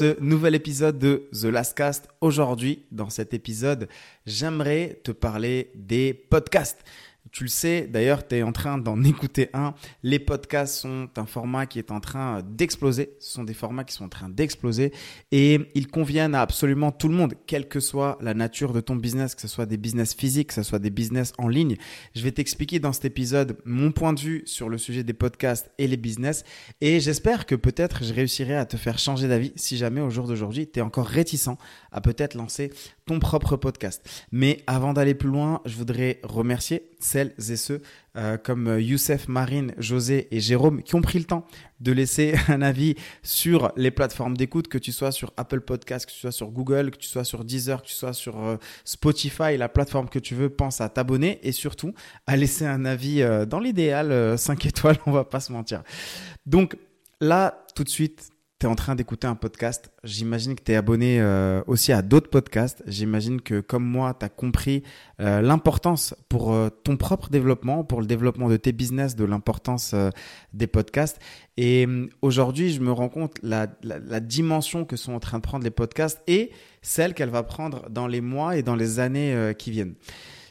ce 0.00 0.18
nouvel 0.18 0.54
épisode 0.54 0.98
de 0.98 1.28
The 1.38 1.44
Last 1.44 1.76
Cast. 1.76 2.08
Aujourd'hui, 2.22 2.86
dans 2.90 3.10
cet 3.10 3.34
épisode, 3.34 3.86
j'aimerais 4.24 4.98
te 5.04 5.12
parler 5.12 5.70
des 5.74 6.14
podcasts. 6.14 6.82
Tu 7.32 7.44
le 7.44 7.48
sais, 7.48 7.86
d'ailleurs, 7.86 8.26
tu 8.26 8.36
es 8.36 8.42
en 8.42 8.50
train 8.50 8.76
d'en 8.76 9.02
écouter 9.04 9.50
un. 9.52 9.74
Les 10.02 10.18
podcasts 10.18 10.74
sont 10.80 11.08
un 11.16 11.26
format 11.26 11.66
qui 11.66 11.78
est 11.78 11.92
en 11.92 12.00
train 12.00 12.42
d'exploser. 12.42 13.14
Ce 13.20 13.32
sont 13.32 13.44
des 13.44 13.54
formats 13.54 13.84
qui 13.84 13.94
sont 13.94 14.04
en 14.04 14.08
train 14.08 14.28
d'exploser 14.28 14.92
et 15.30 15.60
ils 15.74 15.86
conviennent 15.86 16.34
à 16.34 16.40
absolument 16.40 16.90
tout 16.90 17.08
le 17.08 17.14
monde, 17.14 17.34
quelle 17.46 17.68
que 17.68 17.78
soit 17.78 18.18
la 18.20 18.34
nature 18.34 18.72
de 18.72 18.80
ton 18.80 18.96
business, 18.96 19.34
que 19.36 19.42
ce 19.42 19.48
soit 19.48 19.66
des 19.66 19.76
business 19.76 20.12
physiques, 20.14 20.48
que 20.48 20.54
ce 20.54 20.64
soit 20.64 20.80
des 20.80 20.90
business 20.90 21.32
en 21.38 21.46
ligne. 21.46 21.76
Je 22.16 22.22
vais 22.22 22.32
t'expliquer 22.32 22.80
dans 22.80 22.92
cet 22.92 23.04
épisode 23.04 23.56
mon 23.64 23.92
point 23.92 24.12
de 24.12 24.20
vue 24.20 24.42
sur 24.46 24.68
le 24.68 24.78
sujet 24.78 25.04
des 25.04 25.12
podcasts 25.12 25.70
et 25.78 25.86
les 25.86 25.96
business 25.96 26.42
et 26.80 26.98
j'espère 26.98 27.46
que 27.46 27.54
peut-être 27.54 28.02
je 28.02 28.12
réussirai 28.12 28.56
à 28.56 28.64
te 28.64 28.76
faire 28.76 28.98
changer 28.98 29.28
d'avis 29.28 29.52
si 29.54 29.76
jamais 29.76 30.00
au 30.00 30.10
jour 30.10 30.26
d'aujourd'hui, 30.26 30.68
tu 30.68 30.80
es 30.80 30.82
encore 30.82 31.06
réticent 31.06 31.50
à 31.92 32.00
peut-être 32.00 32.34
lancer 32.34 32.72
ton 33.10 33.18
propre 33.18 33.56
podcast. 33.56 34.08
Mais 34.30 34.62
avant 34.68 34.92
d'aller 34.92 35.14
plus 35.14 35.28
loin, 35.28 35.62
je 35.64 35.74
voudrais 35.74 36.20
remercier 36.22 36.92
celles 37.00 37.34
et 37.38 37.56
ceux 37.56 37.82
euh, 38.16 38.36
comme 38.36 38.68
euh, 38.68 38.80
Youssef, 38.80 39.26
Marine, 39.26 39.74
José 39.78 40.28
et 40.30 40.38
Jérôme 40.38 40.84
qui 40.84 40.94
ont 40.94 41.00
pris 41.00 41.18
le 41.18 41.24
temps 41.24 41.44
de 41.80 41.90
laisser 41.90 42.36
un 42.48 42.62
avis 42.62 42.94
sur 43.24 43.72
les 43.76 43.90
plateformes 43.90 44.36
d'écoute, 44.36 44.68
que 44.68 44.78
tu 44.78 44.92
sois 44.92 45.10
sur 45.10 45.32
Apple 45.36 45.60
Podcast, 45.60 46.06
que 46.06 46.12
tu 46.12 46.20
sois 46.20 46.30
sur 46.30 46.52
Google, 46.52 46.92
que 46.92 46.98
tu 46.98 47.08
sois 47.08 47.24
sur 47.24 47.44
Deezer, 47.44 47.82
que 47.82 47.88
tu 47.88 47.94
sois 47.94 48.12
sur 48.12 48.40
euh, 48.44 48.58
Spotify, 48.84 49.56
la 49.56 49.68
plateforme 49.68 50.08
que 50.08 50.20
tu 50.20 50.36
veux, 50.36 50.48
pense 50.48 50.80
à 50.80 50.88
t'abonner 50.88 51.40
et 51.42 51.50
surtout 51.50 51.92
à 52.28 52.36
laisser 52.36 52.64
un 52.64 52.84
avis 52.84 53.24
dans 53.48 53.58
l'idéal 53.58 54.38
5 54.38 54.66
étoiles, 54.66 54.98
on 55.06 55.10
va 55.10 55.24
pas 55.24 55.40
se 55.40 55.50
mentir. 55.50 55.82
Donc 56.46 56.76
là, 57.20 57.64
tout 57.74 57.82
de 57.82 57.88
suite, 57.88 58.30
tu 58.60 58.66
es 58.66 58.68
en 58.68 58.74
train 58.74 58.94
d'écouter 58.94 59.26
un 59.26 59.36
podcast, 59.36 59.90
j'imagine 60.04 60.54
que 60.54 60.62
tu 60.62 60.72
es 60.72 60.76
abonné 60.76 61.18
euh, 61.18 61.62
aussi 61.66 61.92
à 61.92 62.02
d'autres 62.02 62.28
podcasts. 62.28 62.82
J'imagine 62.86 63.40
que 63.40 63.60
comme 63.60 63.84
moi, 63.84 64.14
tu 64.18 64.26
as 64.26 64.28
compris 64.28 64.82
euh, 65.18 65.40
l'importance 65.40 66.14
pour 66.28 66.52
euh, 66.52 66.68
ton 66.68 66.98
propre 66.98 67.30
développement, 67.30 67.84
pour 67.84 68.02
le 68.02 68.06
développement 68.06 68.50
de 68.50 68.58
tes 68.58 68.72
business, 68.72 69.16
de 69.16 69.24
l'importance 69.24 69.94
des 70.52 70.66
podcasts. 70.66 71.18
Et 71.56 71.88
aujourd'hui, 72.20 72.70
je 72.70 72.80
me 72.80 72.92
rends 72.92 73.08
compte 73.08 73.38
la, 73.42 73.66
la, 73.82 74.20
dimension 74.20 74.84
que 74.84 74.96
sont 74.96 75.14
en 75.14 75.20
train 75.20 75.38
de 75.38 75.42
prendre 75.42 75.64
les 75.64 75.70
podcasts 75.70 76.20
et 76.26 76.50
celle 76.82 77.14
qu'elle 77.14 77.30
va 77.30 77.42
prendre 77.42 77.88
dans 77.88 78.06
les 78.06 78.20
mois 78.20 78.58
et 78.58 78.62
dans 78.62 78.76
les 78.76 79.00
années 79.00 79.54
qui 79.58 79.70
viennent. 79.70 79.94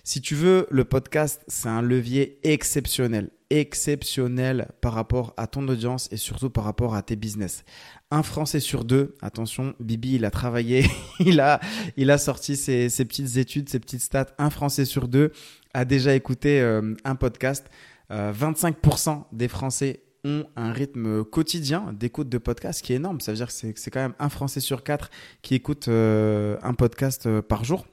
Si 0.04 0.22
tu 0.22 0.34
veux, 0.34 0.66
le 0.72 0.84
podcast, 0.84 1.44
c'est 1.48 1.70
un 1.70 1.84
levier 1.84 2.40
exceptionnel 2.44 3.30
exceptionnel 3.50 4.70
par 4.82 4.94
rapport 4.94 5.34
à 5.38 5.48
ton 5.48 5.68
audience 5.68 6.08
et 6.12 6.18
surtout 6.18 6.50
par 6.50 6.64
rapport 6.64 6.96
à 6.96 7.02
tes 7.02 7.16
business. 7.16 7.64
Un 8.12 8.24
Français 8.24 8.60
sur 8.60 8.86
deux, 8.86 9.16
attention, 9.22 9.76
Bibi, 9.80 10.16
il 10.16 10.26
a 10.26 10.32
travaillé, 10.32 10.90
il 11.20 11.40
a, 11.40 11.60
il 11.96 12.10
a 12.10 12.18
sorti 12.18 12.56
ses, 12.56 12.90
ses, 12.90 13.06
petites 13.06 13.38
études, 13.38 13.70
ses 13.70 13.80
petites 13.80 14.02
stats. 14.02 14.34
Un 14.40 14.50
Français 14.50 14.86
sur 14.86 15.08
deux 15.08 15.32
a 15.76 15.86
déjà 15.86 16.16
écouté 16.16 16.60
euh, 16.60 16.96
un 17.04 17.16
podcast. 17.16 17.70
25% 18.10 19.10
euh, 19.10 19.16
des 19.32 19.48
Français 19.48 20.02
ont 20.26 20.46
un 20.56 20.74
rythme 20.74 21.24
quotidien 21.24 21.94
d'écoute 21.94 22.28
de 22.28 22.40
podcast 22.40 22.82
qui 22.82 22.94
est 22.94 22.96
énorme. 22.96 23.22
Ça 23.22 23.32
veut 23.32 23.38
dire 23.38 23.48
que 23.48 23.54
c'est 23.54 23.92
quand 23.92 24.02
même 24.02 24.16
un 24.18 24.30
Français 24.30 24.60
sur 24.60 24.84
quatre 24.84 25.12
qui 25.44 25.54
écoute 25.54 25.88
euh, 25.88 26.58
un 26.64 26.74
podcast 26.74 27.30
par 27.42 27.64
jour. 27.64 27.86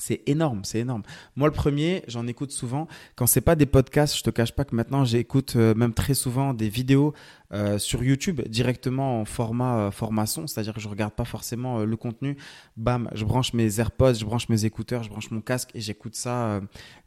C'est 0.00 0.22
énorme, 0.26 0.64
c'est 0.64 0.80
énorme. 0.80 1.02
Moi, 1.36 1.46
le 1.46 1.52
premier, 1.52 2.02
j'en 2.08 2.26
écoute 2.26 2.52
souvent. 2.52 2.88
Quand 3.16 3.26
c'est 3.26 3.42
pas 3.42 3.54
des 3.54 3.66
podcasts, 3.66 4.16
je 4.16 4.22
te 4.22 4.30
cache 4.30 4.52
pas 4.52 4.64
que 4.64 4.74
maintenant 4.74 5.04
j'écoute 5.04 5.54
euh, 5.56 5.74
même 5.74 5.92
très 5.92 6.14
souvent 6.14 6.54
des 6.54 6.70
vidéos 6.70 7.12
euh, 7.52 7.78
sur 7.78 8.02
YouTube 8.02 8.40
directement 8.48 9.20
en 9.20 9.24
format 9.26 9.76
euh, 9.76 9.90
formation, 9.90 10.46
c'est-à-dire 10.46 10.72
que 10.72 10.80
je 10.80 10.88
regarde 10.88 11.12
pas 11.12 11.26
forcément 11.26 11.80
le 11.80 11.96
contenu. 11.96 12.38
Bam, 12.78 13.10
je 13.12 13.24
branche 13.26 13.52
mes 13.52 13.78
AirPods, 13.78 14.14
je 14.14 14.24
branche 14.24 14.48
mes 14.48 14.64
écouteurs, 14.64 15.02
je 15.02 15.10
branche 15.10 15.30
mon 15.30 15.42
casque 15.42 15.70
et 15.74 15.80
j'écoute 15.80 16.14
ça 16.14 16.60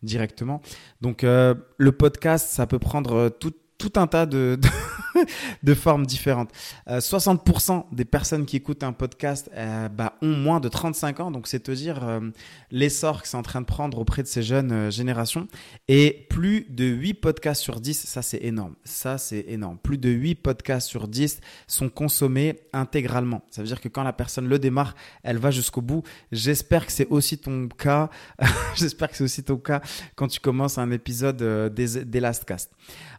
directement. 0.03 0.61
Donc 1.01 1.23
le 1.23 1.91
podcast, 1.91 2.49
ça 2.49 2.67
peut 2.67 2.79
prendre 2.79 3.29
tout 3.29 3.53
tout 3.83 3.99
un 3.99 4.07
tas 4.07 4.25
de, 4.25 4.57
de, 5.63 5.73
formes 5.73 6.05
différentes. 6.05 6.49
60% 6.87 7.79
euh, 7.79 7.81
des 7.91 8.05
personnes 8.05 8.45
qui 8.45 8.55
écoutent 8.55 8.83
un 8.83 8.93
podcast 8.93 9.51
euh, 9.55 9.89
bah, 9.89 10.13
ont 10.21 10.37
moins 10.37 10.61
de 10.61 10.69
35 10.69 11.19
ans, 11.19 11.31
donc 11.31 11.47
c'est 11.47 11.59
te 11.59 11.71
dire 11.71 12.07
euh, 12.07 12.21
l'essor 12.71 13.21
que 13.21 13.27
c'est 13.27 13.35
en 13.35 13.43
train 13.43 13.59
de 13.59 13.65
prendre 13.65 13.99
auprès 13.99 14.23
de 14.23 14.27
ces 14.27 14.41
jeunes 14.41 14.89
générations. 14.89 15.49
Et 15.89 16.27
plus 16.29 16.65
de 16.69 16.85
8 16.85 17.15
podcasts 17.15 17.61
sur 17.61 17.81
10, 17.81 18.07
ça 18.07 18.21
c'est 18.21 18.41
énorme. 18.41 18.75
Ça 18.85 19.17
c'est 19.17 19.43
énorme. 19.49 19.77
Plus 19.79 19.97
de 19.97 20.09
8 20.09 20.35
podcasts 20.35 20.87
sur 20.87 21.09
10 21.09 21.41
sont 21.67 21.89
consommés 21.89 22.61
intégralement. 22.71 23.41
Ça 23.51 23.63
veut 23.63 23.67
dire 23.67 23.81
que 23.81 23.89
quand 23.89 24.03
la 24.03 24.13
personne 24.13 24.47
le 24.47 24.59
démarre, 24.59 24.95
elle 25.23 25.39
va 25.39 25.51
jusqu'au 25.51 25.81
bout. 25.81 26.03
J'espère 26.31 26.85
que 26.85 26.91
c'est 26.93 27.07
aussi 27.07 27.37
ton 27.37 27.67
cas. 27.67 28.09
J'espère 28.75 29.09
que 29.09 29.17
c'est 29.17 29.25
aussi 29.25 29.43
ton 29.43 29.57
cas 29.57 29.81
quand 30.15 30.29
tu 30.29 30.39
commences 30.39 30.77
un 30.77 30.89
épisode 30.91 31.73
des, 31.73 32.05
des 32.05 32.19
Lastcast. 32.21 32.71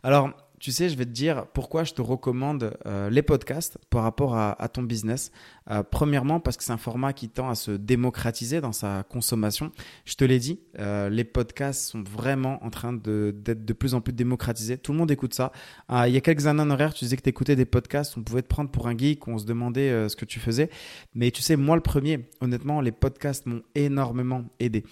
Alors, 0.03 0.31
tu 0.65 0.73
sais, 0.73 0.89
je 0.89 0.97
vais 0.97 1.05
te 1.05 1.11
dire 1.11 1.45
pourquoi 1.53 1.85
je 1.85 1.93
te 1.93 2.01
recommande 2.01 2.75
euh, 2.87 3.11
les 3.11 3.21
podcasts 3.21 3.77
par 3.91 4.03
rapport 4.03 4.35
à, 4.35 4.57
ton 4.73 4.83
business. 4.83 5.31
Euh, 5.71 5.83
premièrement, 5.83 6.41
parce 6.41 6.57
que 6.57 6.65
c'est 6.65 6.73
un 6.73 6.79
format 6.79 7.13
qui 7.13 7.29
tend 7.29 7.51
à 7.51 7.55
se 7.55 7.71
démocratiser 7.71 8.63
dans 8.63 8.73
sa 8.73 9.05
consommation. 9.11 9.73
Je 10.07 10.15
te 10.15 10.25
l'ai 10.25 10.39
dit, 10.39 10.61
euh, 10.79 11.11
les 11.11 11.25
podcasts 11.25 11.91
sont 11.91 12.03
vraiment 12.03 12.65
en 12.65 12.71
train 12.71 12.95
d'être 12.95 13.67
de, 13.67 13.73
plus 13.75 13.93
en 13.93 14.01
plus 14.01 14.15
démocratisés. 14.15 14.79
Tout 14.79 14.93
le 14.93 14.99
monde 14.99 15.11
écoute 15.11 15.35
ça. 15.35 15.53
il 15.91 16.15
y 16.15 16.17
a 16.17 16.23
quelques 16.23 16.47
années 16.47 16.63
en 16.63 16.71
arrière, 16.71 16.95
tu 16.95 17.05
disais 17.05 17.19
que 17.19 17.23
tu 17.23 17.29
écoutais 17.29 17.57
des 17.57 17.67
podcasts, 17.67 18.17
on 18.17 18.23
pouvait 18.23 18.41
te 18.41 18.49
prendre 18.49 18.71
pour 18.71 18.89
un 18.89 18.97
geek, 18.97 19.29
on 19.29 19.37
se 19.37 19.45
demandait 19.45 20.09
ce 20.09 20.17
que 20.17 20.25
tu 20.25 20.41
faisais. 20.41 20.71
Mais 21.15 21.31
tu 21.31 21.43
sais, 21.43 21.57
moi 21.57 21.77
le 21.77 21.83
premier, 21.83 22.27
honnêtement, 22.41 22.81
les 22.81 22.93
podcasts 22.93 23.45
m'ont 23.45 23.63
énormément 23.75 24.47
aidé. 24.61 24.85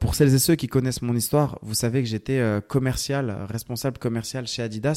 pour 0.00 0.14
celles 0.14 0.34
et 0.34 0.38
ceux 0.38 0.54
qui 0.54 0.66
connaissent 0.66 1.02
mon 1.02 1.14
histoire, 1.14 1.58
vous 1.60 1.74
savez 1.74 2.02
que 2.02 2.08
j'étais 2.08 2.42
commercial, 2.68 3.44
responsable 3.50 3.98
commercial 3.98 4.46
chez 4.46 4.62
Adidas 4.62 4.93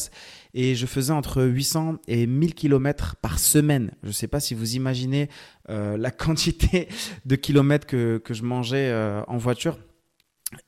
et 0.53 0.75
je 0.75 0.85
faisais 0.85 1.13
entre 1.13 1.43
800 1.43 1.97
et 2.07 2.27
1000 2.27 2.55
km 2.55 3.15
par 3.21 3.39
semaine. 3.39 3.91
Je 4.03 4.07
ne 4.07 4.13
sais 4.13 4.27
pas 4.27 4.39
si 4.39 4.53
vous 4.53 4.75
imaginez 4.75 5.29
euh, 5.69 5.97
la 5.97 6.11
quantité 6.25 6.87
de 7.25 7.35
kilomètres 7.35 7.87
que, 7.87 8.21
je 8.29 8.43
mangeais 8.43 8.89
euh, 8.89 9.21
en 9.27 9.37
voiture. 9.37 9.77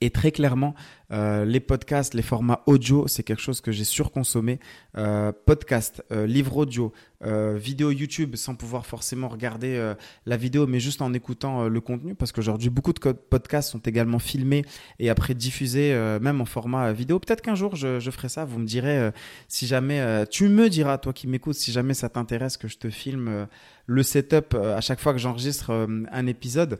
Et 0.02 0.12
très 0.12 0.32
clairement, 0.32 0.76
euh, 1.12 1.44
les 1.44 1.60
podcasts, 1.60 2.14
les 2.14 2.22
formats 2.22 2.64
audio, 2.68 3.08
c'est 3.08 3.24
quelque 3.24 3.42
chose 3.42 3.60
que 3.60 3.72
j'ai 3.72 3.84
surconsommé. 3.84 4.60
Euh, 4.98 5.32
podcast, 5.46 6.04
euh, 6.12 6.26
livre 6.26 6.58
audio, 6.58 6.92
euh, 7.24 7.58
vidéo 7.58 7.92
YouTube 7.92 8.36
sans 8.36 8.56
pouvoir 8.56 8.86
forcément 8.86 9.28
regarder 9.28 9.94
la 10.26 10.38
vidéo, 10.38 10.68
mais 10.68 10.80
juste 10.80 11.02
en 11.02 11.14
écoutant 11.14 11.68
le 11.68 11.82
contenu, 11.82 12.16
parce 12.16 12.32
qu'aujourd'hui 12.32 12.70
beaucoup 12.70 12.94
de 12.94 13.00
podcasts 13.12 13.72
sont 13.72 13.80
également 13.80 14.20
filmés 14.20 14.66
et 15.00 15.10
après 15.10 15.36
diffusés 15.36 15.94
même 16.22 16.42
en 16.42 16.46
format 16.46 16.92
vidéo. 16.92 17.20
Peut-être 17.20 17.42
qu'un 17.42 17.56
jour 17.56 17.76
je, 17.76 18.00
ferai 18.10 18.30
ça. 18.30 18.46
Vous 18.46 18.60
me 18.60 18.66
direz 18.66 19.12
si 19.48 19.68
jamais 19.68 20.26
tu 20.28 20.48
me 20.48 20.70
diras, 20.70 20.98
toi 20.98 21.14
qui 21.14 21.28
m'écoutes, 21.28 21.56
si 21.56 21.72
jamais 21.72 21.94
ça 21.94 22.10
t'intéresse 22.10 22.58
que 22.58 22.68
je 22.68 22.78
te 22.78 22.90
filme 22.90 23.48
le 23.86 24.04
setup 24.04 24.56
à 24.56 24.82
chaque 24.82 25.00
fois 25.00 25.14
que 25.14 25.20
j'enregistre 25.20 25.88
un 26.12 26.28
épisode. 26.28 26.80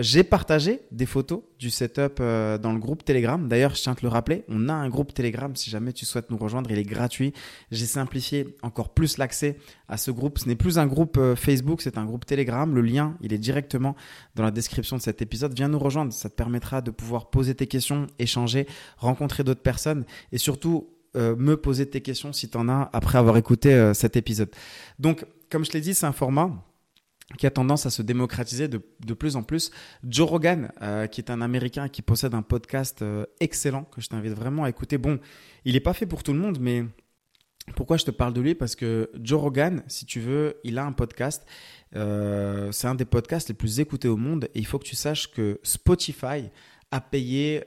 j'ai 0.00 0.24
partagé 0.24 0.82
des 0.92 1.06
photos 1.06 1.42
du 1.58 1.70
setup 1.70 2.20
dans 2.58 2.72
le 2.72 2.78
groupe 2.78 3.04
Telegram 3.04 3.48
D'ailleurs, 3.48 3.74
je 3.74 3.82
tiens 3.82 3.92
à 3.92 3.94
te 3.94 4.02
le 4.02 4.08
rappeler, 4.08 4.44
on 4.48 4.68
a 4.68 4.72
un 4.72 4.88
groupe 4.88 5.14
Telegram 5.14 5.54
si 5.56 5.70
jamais 5.70 5.92
tu 5.92 6.04
souhaites 6.04 6.30
nous 6.30 6.36
rejoindre, 6.36 6.70
il 6.70 6.78
est 6.78 6.84
gratuit. 6.84 7.32
J'ai 7.70 7.86
simplifié 7.86 8.56
encore 8.62 8.94
plus 8.94 9.18
l'accès 9.18 9.58
à 9.88 9.96
ce 9.96 10.10
groupe. 10.10 10.38
Ce 10.38 10.48
n'est 10.48 10.56
plus 10.56 10.78
un 10.78 10.86
groupe 10.86 11.16
euh, 11.18 11.36
Facebook, 11.36 11.82
c'est 11.82 11.98
un 11.98 12.04
groupe 12.04 12.26
Telegram. 12.26 12.72
Le 12.74 12.80
lien, 12.80 13.16
il 13.20 13.32
est 13.32 13.38
directement 13.38 13.94
dans 14.34 14.42
la 14.42 14.50
description 14.50 14.96
de 14.96 15.02
cet 15.02 15.22
épisode. 15.22 15.54
Viens 15.54 15.68
nous 15.68 15.78
rejoindre, 15.78 16.12
ça 16.12 16.28
te 16.28 16.34
permettra 16.34 16.80
de 16.80 16.90
pouvoir 16.90 17.30
poser 17.30 17.54
tes 17.54 17.66
questions, 17.66 18.06
échanger, 18.18 18.66
rencontrer 18.96 19.44
d'autres 19.44 19.62
personnes 19.62 20.04
et 20.32 20.38
surtout 20.38 20.88
euh, 21.16 21.36
me 21.36 21.56
poser 21.56 21.86
tes 21.88 22.00
questions 22.00 22.32
si 22.32 22.48
tu 22.48 22.56
en 22.58 22.68
as 22.68 22.90
après 22.92 23.18
avoir 23.18 23.36
écouté 23.36 23.72
euh, 23.72 23.94
cet 23.94 24.16
épisode. 24.16 24.50
Donc, 24.98 25.24
comme 25.50 25.64
je 25.64 25.72
l'ai 25.72 25.80
dit, 25.80 25.94
c'est 25.94 26.06
un 26.06 26.12
format 26.12 26.50
qui 27.38 27.46
a 27.46 27.50
tendance 27.50 27.86
à 27.86 27.90
se 27.90 28.02
démocratiser 28.02 28.68
de, 28.68 28.80
de 29.04 29.14
plus 29.14 29.36
en 29.36 29.42
plus. 29.42 29.70
Joe 30.06 30.28
Rogan, 30.28 30.70
euh, 30.82 31.06
qui 31.06 31.20
est 31.20 31.30
un 31.30 31.40
Américain 31.40 31.88
qui 31.88 32.02
possède 32.02 32.34
un 32.34 32.42
podcast 32.42 33.02
euh, 33.02 33.24
excellent 33.40 33.84
que 33.84 34.00
je 34.00 34.08
t'invite 34.08 34.34
vraiment 34.34 34.64
à 34.64 34.68
écouter. 34.68 34.98
Bon, 34.98 35.18
il 35.64 35.72
n'est 35.72 35.80
pas 35.80 35.94
fait 35.94 36.06
pour 36.06 36.22
tout 36.22 36.32
le 36.32 36.38
monde, 36.38 36.58
mais 36.60 36.84
pourquoi 37.76 37.96
je 37.96 38.04
te 38.04 38.10
parle 38.10 38.34
de 38.34 38.40
lui? 38.40 38.54
Parce 38.54 38.76
que 38.76 39.10
Joe 39.20 39.40
Rogan, 39.40 39.82
si 39.88 40.06
tu 40.06 40.20
veux, 40.20 40.56
il 40.64 40.78
a 40.78 40.84
un 40.84 40.92
podcast. 40.92 41.46
Euh, 41.96 42.70
c'est 42.72 42.88
un 42.88 42.94
des 42.94 43.04
podcasts 43.04 43.48
les 43.48 43.54
plus 43.54 43.80
écoutés 43.80 44.08
au 44.08 44.16
monde 44.16 44.48
et 44.54 44.58
il 44.58 44.66
faut 44.66 44.78
que 44.78 44.86
tu 44.86 44.96
saches 44.96 45.30
que 45.32 45.60
Spotify 45.62 46.50
a 46.90 47.00
payé 47.00 47.64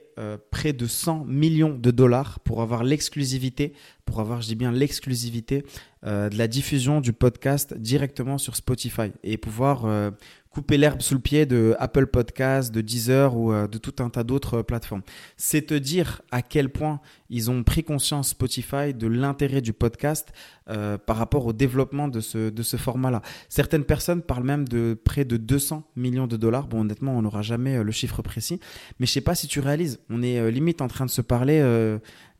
près 0.50 0.72
de 0.72 0.86
100 0.86 1.26
millions 1.26 1.76
de 1.76 1.90
dollars 1.90 2.40
pour 2.40 2.62
avoir 2.62 2.82
l'exclusivité, 2.82 3.74
pour 4.08 4.20
avoir, 4.20 4.40
je 4.40 4.48
dis 4.48 4.54
bien 4.54 4.72
l'exclusivité 4.72 5.66
euh, 6.06 6.30
de 6.30 6.38
la 6.38 6.48
diffusion 6.48 7.02
du 7.02 7.12
podcast 7.12 7.74
directement 7.74 8.38
sur 8.38 8.56
Spotify 8.56 9.12
et 9.22 9.36
pouvoir 9.36 9.84
euh, 9.84 10.10
couper 10.48 10.78
l'herbe 10.78 11.02
sous 11.02 11.12
le 11.12 11.20
pied 11.20 11.44
de 11.44 11.76
Apple 11.78 12.06
Podcasts, 12.06 12.72
de 12.72 12.80
Deezer 12.80 13.36
ou 13.36 13.52
de 13.52 13.78
tout 13.78 14.02
un 14.02 14.08
tas 14.08 14.24
d'autres 14.24 14.62
plateformes. 14.62 15.02
C'est 15.36 15.66
te 15.66 15.74
dire 15.74 16.22
à 16.30 16.40
quel 16.40 16.70
point 16.70 17.00
ils 17.28 17.50
ont 17.50 17.62
pris 17.64 17.84
conscience 17.84 18.30
Spotify 18.30 18.94
de 18.94 19.06
l'intérêt 19.06 19.60
du 19.60 19.74
podcast 19.74 20.32
par 20.64 21.16
rapport 21.16 21.46
au 21.46 21.52
développement 21.52 22.08
de 22.08 22.20
ce, 22.20 22.48
de 22.48 22.62
ce 22.62 22.76
format-là. 22.76 23.20
Certaines 23.48 23.84
personnes 23.84 24.22
parlent 24.22 24.44
même 24.44 24.66
de 24.66 24.98
près 25.04 25.24
de 25.24 25.36
200 25.36 25.84
millions 25.96 26.26
de 26.26 26.36
dollars. 26.36 26.66
Bon, 26.66 26.80
honnêtement, 26.80 27.16
on 27.16 27.22
n'aura 27.22 27.42
jamais 27.42 27.84
le 27.84 27.92
chiffre 27.92 28.22
précis, 28.22 28.58
mais 28.98 29.06
je 29.06 29.12
sais 29.12 29.20
pas 29.20 29.34
si 29.34 29.48
tu 29.48 29.60
réalises, 29.60 30.00
on 30.08 30.22
est 30.22 30.50
limite 30.50 30.80
en 30.80 30.88
train 30.88 31.04
de 31.04 31.10
se 31.10 31.20
parler 31.20 31.60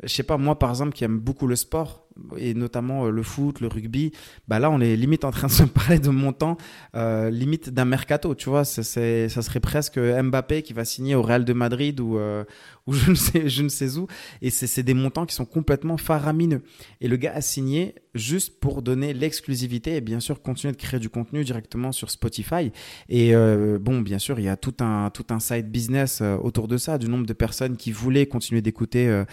je 0.03 0.09
sais 0.09 0.23
pas, 0.23 0.37
moi 0.37 0.59
par 0.59 0.71
exemple 0.71 0.93
qui 0.93 1.05
aime 1.05 1.19
beaucoup 1.19 1.47
le 1.47 1.56
sport, 1.56 2.06
et 2.37 2.55
notamment 2.55 3.06
euh, 3.06 3.11
le 3.11 3.23
foot, 3.23 3.61
le 3.61 3.69
rugby, 3.69 4.12
bah 4.47 4.59
là 4.59 4.70
on 4.70 4.81
est 4.81 4.97
limite 4.97 5.25
en 5.25 5.31
train 5.31 5.47
de 5.47 5.53
se 5.53 5.62
parler 5.79 5.99
de 5.99 6.11
montant 6.11 6.56
euh, 6.94 7.31
limite 7.31 7.70
d'un 7.70 7.85
mercato, 7.85 8.35
tu 8.35 8.49
vois, 8.49 8.65
c'est, 8.65 9.29
ça 9.29 9.43
serait 9.43 9.61
presque 9.61 9.99
Mbappé 9.99 10.62
qui 10.62 10.73
va 10.73 10.85
signer 10.85 11.15
au 11.15 11.23
Real 11.23 11.44
de 11.44 11.53
Madrid 11.53 12.00
ou, 12.00 12.19
euh, 12.19 12.44
ou 12.87 12.93
je 12.94 13.11
ne 13.11 13.17
sais, 13.17 13.49
je 13.49 13.62
ne 13.62 13.69
sais 13.69 13.97
où, 13.97 14.06
et 14.43 14.50
c'est, 14.50 14.82
des 14.82 14.94
montants 14.94 15.26
qui 15.26 15.35
sont 15.35 15.44
complètement 15.44 15.97
faramineux. 15.97 16.62
Et 17.00 17.09
le 17.09 17.17
gars 17.17 17.32
a 17.35 17.41
signé 17.41 17.94
juste 18.15 18.59
pour 18.61 18.82
donner 18.82 19.12
l'exclusivité 19.12 19.97
et 19.97 20.00
bien 20.00 20.20
sûr 20.20 20.41
continuer 20.41 20.73
de 20.73 20.79
créer 20.79 20.99
du 20.99 21.09
contenu 21.09 21.44
directement 21.44 21.93
sur 21.93 22.11
Spotify. 22.11 22.73
Et 23.09 23.35
euh, 23.35 23.79
bon, 23.81 24.00
bien 24.00 24.19
sûr, 24.19 24.38
il 24.38 24.44
y 24.44 24.49
a 24.49 24.56
tout 24.56 24.75
un, 24.81 25.11
tout 25.11 25.26
un 25.31 25.41
side 25.41 25.70
business 25.70 26.23
autour 26.43 26.69
de 26.69 26.76
ça, 26.76 26.99
du 26.99 27.09
nombre 27.09 27.26
de 27.26 27.32
personnes 27.32 27.76
qui 27.76 27.93
voulaient 27.93 28.26
continuer 28.26 28.62
d'écouter 28.62 29.25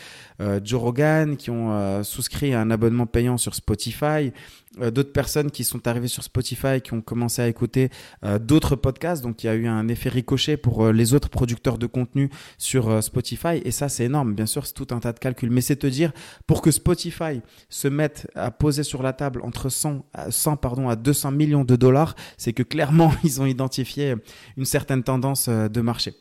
Joe 0.64 0.80
Rogan, 0.80 1.38
qui 1.38 1.50
ont 1.50 2.04
souscrit 2.04 2.54
à 2.54 2.62
un 2.62 2.72
abonnement 2.76 3.08
payant 3.08 3.38
sur 3.38 3.56
Spotify, 3.56 4.32
euh, 4.82 4.92
d'autres 4.92 5.12
personnes 5.12 5.52
qui 5.52 5.64
sont 5.64 5.88
arrivées 5.88 6.08
sur 6.08 6.24
Spotify, 6.24 6.82
qui 6.84 6.94
ont 6.94 7.02
commencé 7.02 7.42
à 7.42 7.48
écouter 7.48 7.90
euh, 8.24 8.40
d'autres 8.40 8.76
podcasts. 8.76 9.24
Donc 9.24 9.44
il 9.44 9.48
y 9.48 9.50
a 9.50 9.56
eu 9.56 9.68
un 9.68 9.88
effet 9.88 10.10
ricochet 10.10 10.58
pour 10.58 10.86
euh, 10.86 10.92
les 10.92 11.14
autres 11.14 11.30
producteurs 11.30 11.78
de 11.78 11.88
contenu 11.88 12.30
sur 12.58 13.02
Spotify. 13.04 13.62
Et 13.64 13.72
ça, 13.72 13.90
c'est 13.90 14.06
énorme. 14.06 14.34
Bien 14.34 14.46
sûr, 14.46 14.66
c'est 14.66 14.74
tout 14.74 14.88
un 14.92 15.00
tas 15.00 15.14
de 15.14 15.20
calculs. 15.20 15.50
Mais 15.50 15.62
c'est 15.62 15.78
te 15.78 15.88
dire, 15.88 16.12
pour 16.48 16.62
que 16.62 16.72
Spotify 16.72 17.42
se 17.70 17.88
mette 17.88 18.28
à 18.36 18.52
poser 18.52 18.84
sur 18.84 19.02
la 19.02 19.14
table 19.14 19.42
entre 19.44 19.70
100, 19.70 20.06
100 20.30 20.58
pardon, 20.58 20.90
à 20.90 20.96
200 20.96 21.32
millions 21.32 21.64
de 21.64 21.76
dollars, 21.76 22.16
c'est 22.38 22.54
que 22.54 22.64
clairement, 22.64 23.12
ils 23.24 23.42
ont 23.42 23.46
identifié 23.46 24.16
une 24.58 24.66
certaine 24.66 25.04
tendance 25.04 25.50
de 25.50 25.82
marché. 25.82 26.14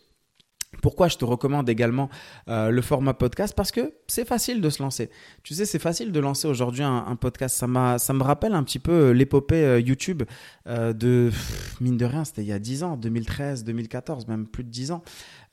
Pourquoi 0.83 1.09
je 1.09 1.17
te 1.17 1.25
recommande 1.25 1.69
également 1.69 2.09
euh, 2.49 2.71
le 2.71 2.83
format 2.83 3.15
podcast? 3.15 3.55
Parce 3.57 3.71
que 3.71 3.95
c'est 4.07 4.27
facile 4.27 4.61
de 4.61 4.71
se 4.71 4.83
lancer. 4.83 5.11
Tu 5.43 5.55
sais, 5.55 5.65
c'est 5.65 5.79
facile 5.79 6.13
de 6.13 6.21
lancer 6.21 6.49
aujourd'hui 6.49 6.83
un, 6.83 7.17
podcast. 7.17 7.57
Ça, 7.57 7.99
ça 7.99 8.13
me 8.13 8.23
rappelle 8.23 8.55
un 8.55 8.63
petit 8.63 8.79
peu 8.79 8.93
euh, 8.93 9.11
l'épopée 9.13 9.65
euh, 9.65 9.81
YouTube 9.81 10.25
de, 10.67 11.31
mine 11.81 11.97
de 11.97 12.05
rien, 12.05 12.25
c'était 12.25 12.43
il 12.43 12.49
y 12.49 12.53
a 12.53 12.59
10 12.59 12.83
ans, 12.83 12.97
2013, 12.97 13.65
2014, 13.65 14.27
même 14.29 14.47
plus 14.47 14.65
de 14.65 14.71
10 14.71 14.93
ans. 14.93 15.03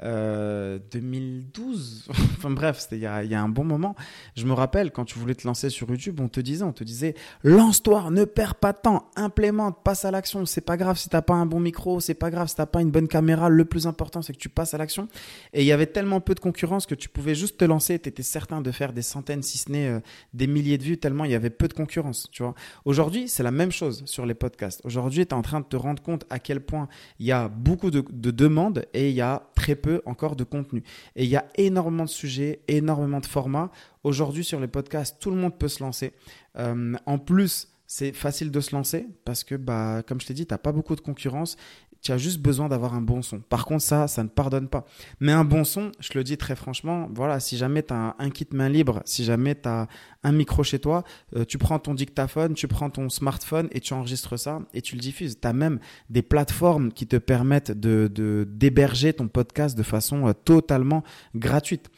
2012. 0.02 2.08
Euh, 2.10 2.14
enfin 2.38 2.50
bref, 2.50 2.80
c'était 2.80 2.98
il, 2.98 3.10
il 3.24 3.32
y 3.32 3.36
a 3.36 3.42
un 3.42 3.50
bon 3.50 3.64
moment. 3.64 3.96
Je 4.36 4.46
me 4.46 4.54
rappelle 4.54 4.92
quand 4.92 5.06
tu 5.06 5.20
voulais 5.20 5.36
te 5.36 5.48
lancer 5.48 5.70
sur 5.70 5.90
YouTube, 5.90 6.20
on 6.20 6.28
te 6.28 6.40
disait, 6.40 6.64
on 6.64 6.74
te 6.74 6.84
disait, 6.84 7.16
lance-toi, 7.44 8.10
ne 8.12 8.26
perds 8.26 8.56
pas 8.56 8.74
de 8.74 8.80
temps, 8.80 9.10
implémente, 9.16 9.78
passe 9.84 10.06
à 10.06 10.12
l'action. 10.12 10.46
C'est 10.46 10.62
pas 10.62 10.78
grave 10.78 10.98
si 10.98 11.10
t'as 11.10 11.22
pas 11.22 11.36
un 11.36 11.46
bon 11.46 11.60
micro, 11.60 12.00
c'est 12.00 12.14
pas 12.14 12.32
grave 12.32 12.48
si 12.48 12.56
t'as 12.56 12.66
pas 12.66 12.82
une 12.82 12.92
bonne 12.92 13.08
caméra. 13.08 13.50
Le 13.50 13.66
plus 13.66 13.88
important, 13.88 14.22
c'est 14.22 14.34
que 14.34 14.40
tu 14.40 14.50
passes 14.50 14.74
à 14.74 14.78
l'action. 14.78 15.08
Et 15.54 15.62
il 15.62 15.66
y 15.66 15.72
avait 15.72 15.88
tellement 15.88 16.22
peu 16.22 16.36
de 16.36 16.40
concurrence 16.40 16.86
que 16.86 16.96
tu 16.96 17.10
pouvais 17.10 17.36
juste 17.36 17.58
te 17.58 17.66
lancer. 17.66 18.00
Tu 18.00 18.10
étais 18.10 18.24
certain 18.24 18.62
de 18.62 18.72
faire 18.72 18.94
des 18.94 19.02
centaines, 19.02 19.44
si 19.44 19.58
ce 19.58 19.72
n'est 19.72 19.88
euh, 19.88 20.00
des 20.34 20.48
milliers 20.48 20.78
de 20.78 20.84
vues, 20.84 20.98
tellement 20.98 21.26
il 21.26 21.32
y 21.32 21.36
avait 21.36 21.50
peu 21.50 21.68
de 21.68 21.74
concurrence. 21.74 22.28
Tu 22.32 22.44
vois. 22.44 22.56
Aujourd'hui, 22.86 23.28
c'est 23.28 23.44
la 23.44 23.52
même 23.52 23.72
chose 23.72 24.04
sur 24.06 24.26
les 24.26 24.34
podcasts. 24.34 24.82
Aujourd'hui, 24.84 25.26
tu 25.26 25.32
es 25.32 25.34
en 25.34 25.42
train 25.42 25.60
de 25.60 25.66
te 25.66 25.76
rendre 25.76 26.02
compte 26.02 26.26
à 26.30 26.40
quel 26.40 26.62
point 26.62 26.88
il 27.20 27.26
y 27.26 27.32
a 27.32 27.48
beaucoup 27.48 27.92
de, 27.92 28.04
de 28.12 28.32
demandes 28.32 28.86
et 28.94 29.10
il 29.10 29.16
y 29.16 29.22
a 29.22 29.44
très 29.56 29.76
peu 29.76 30.02
encore 30.06 30.36
de 30.36 30.44
contenu. 30.44 30.84
Et 31.16 31.24
il 31.24 31.30
y 31.30 31.36
a 31.36 31.46
énormément 31.56 32.06
de 32.06 32.10
sujets, 32.10 32.62
énormément 32.68 33.20
de 33.20 33.26
formats. 33.26 33.72
Aujourd'hui, 34.04 34.44
sur 34.44 34.60
les 34.60 34.68
podcasts, 34.68 35.18
tout 35.20 35.30
le 35.30 35.38
monde 35.38 35.58
peut 35.58 35.68
se 35.68 35.84
lancer. 35.84 36.14
Euh, 36.58 36.96
en 37.06 37.18
plus, 37.18 37.68
c'est 37.86 38.14
facile 38.14 38.52
de 38.52 38.62
se 38.62 38.74
lancer 38.74 39.06
parce 39.26 39.44
que, 39.44 39.56
bah, 39.56 40.02
comme 40.08 40.22
je 40.22 40.28
t'ai 40.28 40.34
dit, 40.34 40.48
tu 40.48 40.54
n'as 40.54 40.58
pas 40.58 40.72
beaucoup 40.72 40.96
de 40.96 41.02
concurrence 41.02 41.58
tu 42.02 42.12
as 42.12 42.18
juste 42.18 42.42
besoin 42.42 42.68
d'avoir 42.68 42.96
un 42.96 43.02
bon 43.02 43.22
son. 43.22 43.40
Par 43.40 43.66
contre, 43.66 43.84
ça, 43.84 44.08
ça 44.08 44.24
ne 44.24 44.30
pardonne 44.30 44.68
pas. 44.68 44.86
Mais 45.20 45.32
un 45.32 45.44
bon 45.44 45.64
son, 45.64 45.92
je 46.00 46.10
le 46.16 46.24
dis 46.24 46.38
très 46.38 46.56
franchement, 46.56 47.08
voilà, 47.14 47.40
si 47.40 47.58
jamais 47.58 47.84
tu 47.84 47.94
as 47.94 48.16
un 48.18 48.30
kit 48.30 48.48
main 48.54 48.70
libre, 48.70 49.02
si 49.06 49.24
jamais 49.24 49.56
tu 49.56 49.70
as 49.70 49.88
un 50.24 50.32
micro 50.32 50.64
chez 50.64 50.80
toi, 50.80 51.04
euh, 51.36 51.46
tu 51.46 51.58
prends 51.58 51.78
ton 51.80 51.94
dictaphone, 51.94 52.56
tu 52.56 52.68
prends 52.68 52.90
ton 52.90 53.10
smartphone 53.10 53.68
et 53.72 53.80
tu 53.80 53.94
enregistres 53.94 54.38
ça 54.40 54.60
et 54.74 54.82
tu 54.82 54.96
le 54.96 55.02
diffuses. 55.02 55.40
Tu 55.40 55.48
as 55.48 55.54
même 55.54 55.80
des 56.10 56.24
plateformes 56.24 56.92
qui 56.92 57.06
te 57.08 57.18
permettent 57.18 57.72
de 57.72 58.10
d'héberger 58.48 59.14
ton 59.14 59.28
podcast 59.28 59.78
de 59.78 59.84
façon 59.84 60.28
euh, 60.28 60.34
totalement 60.34 61.04
gratuite. 61.36 61.90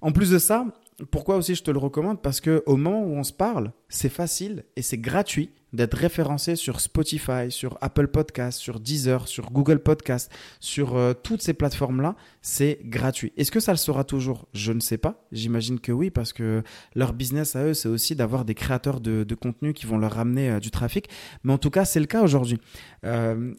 En 0.00 0.10
plus 0.10 0.30
de 0.30 0.38
ça, 0.38 0.66
pourquoi 1.10 1.36
aussi 1.36 1.54
je 1.54 1.62
te 1.62 1.70
le 1.70 1.78
recommande 1.78 2.20
Parce 2.20 2.40
que 2.40 2.62
au 2.66 2.76
moment 2.76 3.02
où 3.02 3.14
on 3.14 3.24
se 3.24 3.32
parle, 3.32 3.72
c'est 3.88 4.08
facile 4.08 4.64
et 4.76 4.82
c'est 4.82 4.98
gratuit 4.98 5.50
d'être 5.72 5.94
référencé 5.94 6.54
sur 6.54 6.80
Spotify, 6.80 7.50
sur 7.50 7.78
Apple 7.80 8.08
Podcast, 8.08 8.58
sur 8.58 8.78
Deezer, 8.78 9.26
sur 9.26 9.50
Google 9.50 9.78
Podcast, 9.78 10.30
sur 10.60 10.96
euh, 10.96 11.14
toutes 11.14 11.40
ces 11.40 11.54
plateformes-là, 11.54 12.14
c'est 12.42 12.80
gratuit. 12.84 13.32
Est-ce 13.36 13.50
que 13.50 13.60
ça 13.60 13.72
le 13.72 13.78
sera 13.78 14.04
toujours? 14.04 14.48
Je 14.52 14.72
ne 14.72 14.80
sais 14.80 14.98
pas. 14.98 15.24
J'imagine 15.32 15.80
que 15.80 15.92
oui, 15.92 16.10
parce 16.10 16.32
que 16.32 16.62
leur 16.94 17.14
business 17.14 17.56
à 17.56 17.64
eux, 17.64 17.74
c'est 17.74 17.88
aussi 17.88 18.14
d'avoir 18.14 18.44
des 18.44 18.54
créateurs 18.54 19.00
de, 19.00 19.34
contenu 19.34 19.72
qui 19.72 19.86
vont 19.86 19.96
leur 19.96 20.12
ramener 20.12 20.50
euh, 20.50 20.60
du 20.60 20.70
trafic. 20.70 21.08
Mais 21.42 21.52
en 21.52 21.58
tout 21.58 21.70
cas, 21.70 21.86
c'est 21.86 22.00
le 22.00 22.06
cas 22.06 22.22
aujourd'hui. 22.22 22.58
Euh, 23.04 23.54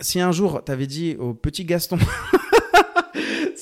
si 0.00 0.20
un 0.20 0.32
jour, 0.32 0.62
tu 0.64 0.72
avais 0.72 0.86
dit 0.86 1.16
au 1.18 1.34
petit 1.34 1.64
Gaston... 1.64 1.98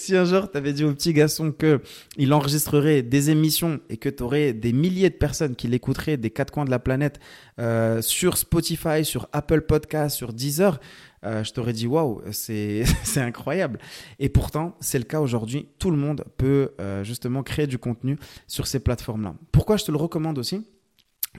si 0.06 0.16
un 0.16 0.24
jour 0.24 0.48
tu 0.48 0.56
avais 0.56 0.72
dit 0.72 0.84
au 0.84 0.92
petit 0.92 1.12
garçon 1.12 1.50
que 1.50 1.80
il 2.16 2.32
enregistrerait 2.32 3.02
des 3.02 3.30
émissions 3.30 3.80
et 3.90 3.96
que 3.96 4.08
tu 4.08 4.22
aurais 4.22 4.52
des 4.52 4.72
milliers 4.72 5.10
de 5.10 5.16
personnes 5.16 5.56
qui 5.56 5.66
l'écouteraient 5.66 6.16
des 6.16 6.30
quatre 6.30 6.52
coins 6.52 6.64
de 6.64 6.70
la 6.70 6.78
planète 6.78 7.18
euh, 7.58 8.00
sur 8.02 8.36
Spotify, 8.36 9.04
sur 9.04 9.28
Apple 9.32 9.62
Podcast, 9.62 10.16
sur 10.16 10.32
Deezer, 10.32 10.78
euh, 11.24 11.42
je 11.42 11.52
t'aurais 11.52 11.72
dit 11.72 11.88
waouh, 11.88 12.22
c'est 12.30 12.84
incroyable. 13.16 13.80
Et 14.20 14.28
pourtant, 14.28 14.76
c'est 14.78 14.98
le 14.98 15.04
cas 15.04 15.20
aujourd'hui. 15.20 15.68
Tout 15.80 15.90
le 15.90 15.96
monde 15.96 16.24
peut 16.36 16.70
euh, 16.80 17.02
justement 17.02 17.42
créer 17.42 17.66
du 17.66 17.78
contenu 17.78 18.16
sur 18.46 18.68
ces 18.68 18.78
plateformes-là. 18.78 19.34
Pourquoi 19.50 19.76
je 19.76 19.86
te 19.86 19.90
le 19.90 19.96
recommande 19.96 20.38
aussi? 20.38 20.64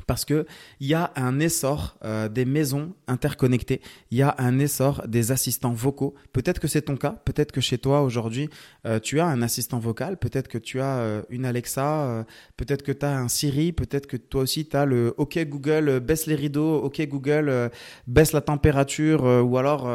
Parce 0.05 0.25
que 0.25 0.45
il 0.79 0.87
y 0.87 0.93
a 0.93 1.11
un 1.15 1.39
essor 1.39 1.97
euh, 2.03 2.29
des 2.29 2.45
maisons 2.45 2.93
interconnectées, 3.07 3.81
il 4.11 4.17
y 4.17 4.21
a 4.21 4.35
un 4.37 4.59
essor 4.59 5.07
des 5.07 5.31
assistants 5.31 5.73
vocaux. 5.73 6.15
Peut-être 6.33 6.59
que 6.59 6.67
c'est 6.67 6.83
ton 6.83 6.97
cas, 6.97 7.15
peut-être 7.25 7.51
que 7.51 7.61
chez 7.61 7.77
toi 7.77 8.01
aujourd'hui 8.01 8.49
euh, 8.85 8.99
tu 8.99 9.19
as 9.19 9.25
un 9.25 9.41
assistant 9.41 9.79
vocal, 9.79 10.17
peut-être 10.17 10.47
que 10.47 10.57
tu 10.57 10.81
as 10.81 10.97
euh, 10.99 11.21
une 11.29 11.45
Alexa, 11.45 12.25
peut-être 12.57 12.83
que 12.83 12.91
tu 12.91 13.05
as 13.05 13.17
un 13.17 13.27
Siri, 13.27 13.71
peut-être 13.71 14.07
que 14.07 14.17
toi 14.17 14.41
aussi 14.41 14.67
tu 14.67 14.75
as 14.75 14.85
le 14.85 15.13
OK 15.17 15.37
Google 15.47 15.99
baisse 15.99 16.25
les 16.25 16.35
rideaux, 16.35 16.77
OK 16.81 17.01
Google 17.07 17.71
baisse 18.07 18.33
la 18.33 18.41
température 18.41 19.23
ou 19.23 19.57
alors 19.57 19.89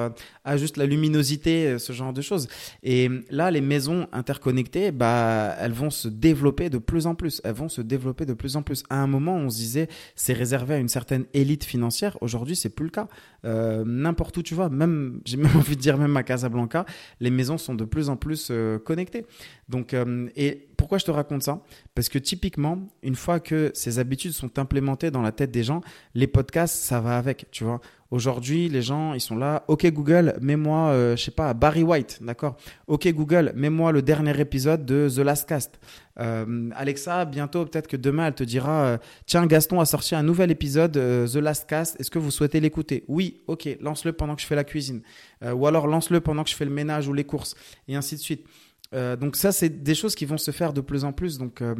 ajuste 0.44 0.76
la 0.76 0.86
luminosité, 0.86 1.78
ce 1.78 1.92
genre 1.92 2.12
de 2.12 2.22
choses. 2.22 2.48
Et 2.82 3.08
là 3.30 3.50
les 3.50 3.60
maisons 3.60 4.08
interconnectées, 4.12 4.90
bah 4.92 5.54
elles 5.60 5.72
vont 5.72 5.90
se 5.90 6.08
développer 6.08 6.70
de 6.70 6.78
plus 6.78 7.06
en 7.06 7.14
plus, 7.14 7.40
elles 7.44 7.54
vont 7.54 7.68
se 7.68 7.80
développer 7.80 8.26
de 8.26 8.34
plus 8.34 8.56
en 8.56 8.62
plus. 8.62 8.84
À 8.90 9.02
un 9.02 9.06
moment, 9.06 9.36
on 9.36 9.50
se 9.50 9.56
disait 9.56 9.88
c'est 10.16 10.32
réservé 10.32 10.74
à 10.74 10.78
une 10.78 10.88
certaine 10.88 11.24
élite 11.34 11.64
financière. 11.64 12.16
Aujourd'hui, 12.20 12.56
c'est 12.56 12.68
plus 12.68 12.84
le 12.84 12.90
cas. 12.90 13.08
Euh, 13.44 13.84
n'importe 13.86 14.36
où 14.36 14.42
tu 14.42 14.54
vas, 14.54 14.68
même, 14.68 15.20
j'ai 15.24 15.36
même 15.36 15.56
envie 15.56 15.76
de 15.76 15.80
dire 15.80 15.98
même 15.98 16.16
à 16.16 16.22
Casablanca, 16.22 16.84
les 17.20 17.30
maisons 17.30 17.58
sont 17.58 17.74
de 17.74 17.84
plus 17.84 18.08
en 18.08 18.16
plus 18.16 18.48
euh, 18.50 18.78
connectées. 18.78 19.26
Donc, 19.68 19.94
euh, 19.94 20.28
et 20.36 20.68
pourquoi 20.76 20.98
je 20.98 21.04
te 21.04 21.10
raconte 21.10 21.42
ça? 21.42 21.62
Parce 21.94 22.08
que 22.08 22.18
typiquement, 22.18 22.78
une 23.02 23.14
fois 23.14 23.40
que 23.40 23.70
ces 23.74 23.98
habitudes 23.98 24.32
sont 24.32 24.58
implémentées 24.58 25.10
dans 25.10 25.22
la 25.22 25.32
tête 25.32 25.50
des 25.50 25.62
gens, 25.62 25.80
les 26.14 26.26
podcasts, 26.26 26.74
ça 26.74 27.00
va 27.00 27.18
avec, 27.18 27.46
tu 27.50 27.64
vois. 27.64 27.80
Aujourd'hui, 28.12 28.68
les 28.68 28.82
gens, 28.82 29.14
ils 29.14 29.22
sont 29.22 29.36
là. 29.36 29.64
Ok 29.68 29.86
Google, 29.86 30.36
mets-moi, 30.42 30.90
euh, 30.90 31.16
je 31.16 31.24
sais 31.24 31.30
pas, 31.30 31.54
Barry 31.54 31.82
White, 31.82 32.18
d'accord. 32.20 32.58
Ok 32.86 33.08
Google, 33.08 33.52
mets-moi 33.56 33.90
le 33.90 34.02
dernier 34.02 34.38
épisode 34.38 34.84
de 34.84 35.08
The 35.08 35.20
Last 35.20 35.48
Cast. 35.48 35.80
Euh, 36.20 36.68
Alexa, 36.76 37.24
bientôt, 37.24 37.64
peut-être 37.64 37.86
que 37.86 37.96
demain, 37.96 38.26
elle 38.26 38.34
te 38.34 38.44
dira, 38.44 38.84
euh, 38.84 38.98
tiens, 39.24 39.46
Gaston 39.46 39.80
a 39.80 39.86
sorti 39.86 40.14
un 40.14 40.22
nouvel 40.22 40.50
épisode 40.50 40.92
The 40.92 41.36
Last 41.36 41.66
Cast. 41.66 41.98
Est-ce 41.98 42.10
que 42.10 42.18
vous 42.18 42.30
souhaitez 42.30 42.60
l'écouter? 42.60 43.02
Oui, 43.08 43.40
ok, 43.46 43.78
lance-le 43.80 44.12
pendant 44.12 44.34
que 44.34 44.42
je 44.42 44.46
fais 44.46 44.56
la 44.56 44.64
cuisine, 44.64 45.00
ou 45.42 45.66
alors 45.66 45.86
lance-le 45.86 46.20
pendant 46.20 46.44
que 46.44 46.50
je 46.50 46.54
fais 46.54 46.66
le 46.66 46.70
ménage 46.70 47.08
ou 47.08 47.14
les 47.14 47.24
courses, 47.24 47.54
et 47.88 47.96
ainsi 47.96 48.16
de 48.16 48.20
suite. 48.20 48.46
Euh, 48.94 49.16
donc 49.16 49.36
ça, 49.36 49.52
c'est 49.52 49.82
des 49.82 49.94
choses 49.94 50.14
qui 50.14 50.24
vont 50.24 50.36
se 50.36 50.50
faire 50.50 50.72
de 50.72 50.80
plus 50.80 51.04
en 51.04 51.12
plus. 51.12 51.38
Donc 51.38 51.62
euh, 51.62 51.74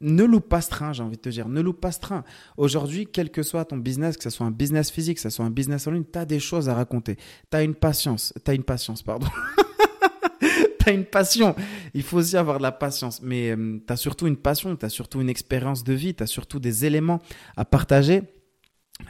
ne 0.00 0.24
loupe 0.24 0.48
pas 0.48 0.60
ce 0.60 0.70
train, 0.70 0.92
j'ai 0.92 1.02
envie 1.02 1.16
de 1.16 1.22
te 1.22 1.28
dire. 1.28 1.48
Ne 1.48 1.60
loupe 1.60 1.80
pas 1.80 1.92
ce 1.92 2.00
train. 2.00 2.24
Aujourd'hui, 2.56 3.06
quel 3.06 3.30
que 3.30 3.42
soit 3.42 3.64
ton 3.64 3.76
business, 3.76 4.16
que 4.16 4.22
ce 4.22 4.30
soit 4.30 4.46
un 4.46 4.50
business 4.50 4.90
physique, 4.90 5.16
que 5.16 5.22
ce 5.22 5.30
soit 5.30 5.44
un 5.44 5.50
business 5.50 5.86
en 5.86 5.92
ligne, 5.92 6.04
tu 6.10 6.18
as 6.18 6.24
des 6.24 6.40
choses 6.40 6.68
à 6.68 6.74
raconter. 6.74 7.16
Tu 7.50 7.56
as 7.56 7.62
une 7.62 7.74
patience. 7.74 8.32
Tu 8.44 8.50
as 8.50 8.54
une 8.54 8.64
patience, 8.64 9.02
pardon. 9.02 9.26
tu 10.40 10.88
as 10.88 10.92
une 10.92 11.04
passion. 11.04 11.54
Il 11.94 12.02
faut 12.02 12.18
aussi 12.18 12.36
avoir 12.36 12.58
de 12.58 12.62
la 12.62 12.72
patience. 12.72 13.20
Mais 13.22 13.50
euh, 13.50 13.80
tu 13.86 13.92
as 13.92 13.96
surtout 13.96 14.26
une 14.26 14.36
passion, 14.36 14.76
tu 14.76 14.84
as 14.84 14.90
surtout 14.90 15.20
une 15.20 15.30
expérience 15.30 15.84
de 15.84 15.92
vie, 15.92 16.14
tu 16.14 16.22
as 16.22 16.26
surtout 16.26 16.60
des 16.60 16.84
éléments 16.84 17.20
à 17.56 17.64
partager. 17.64 18.22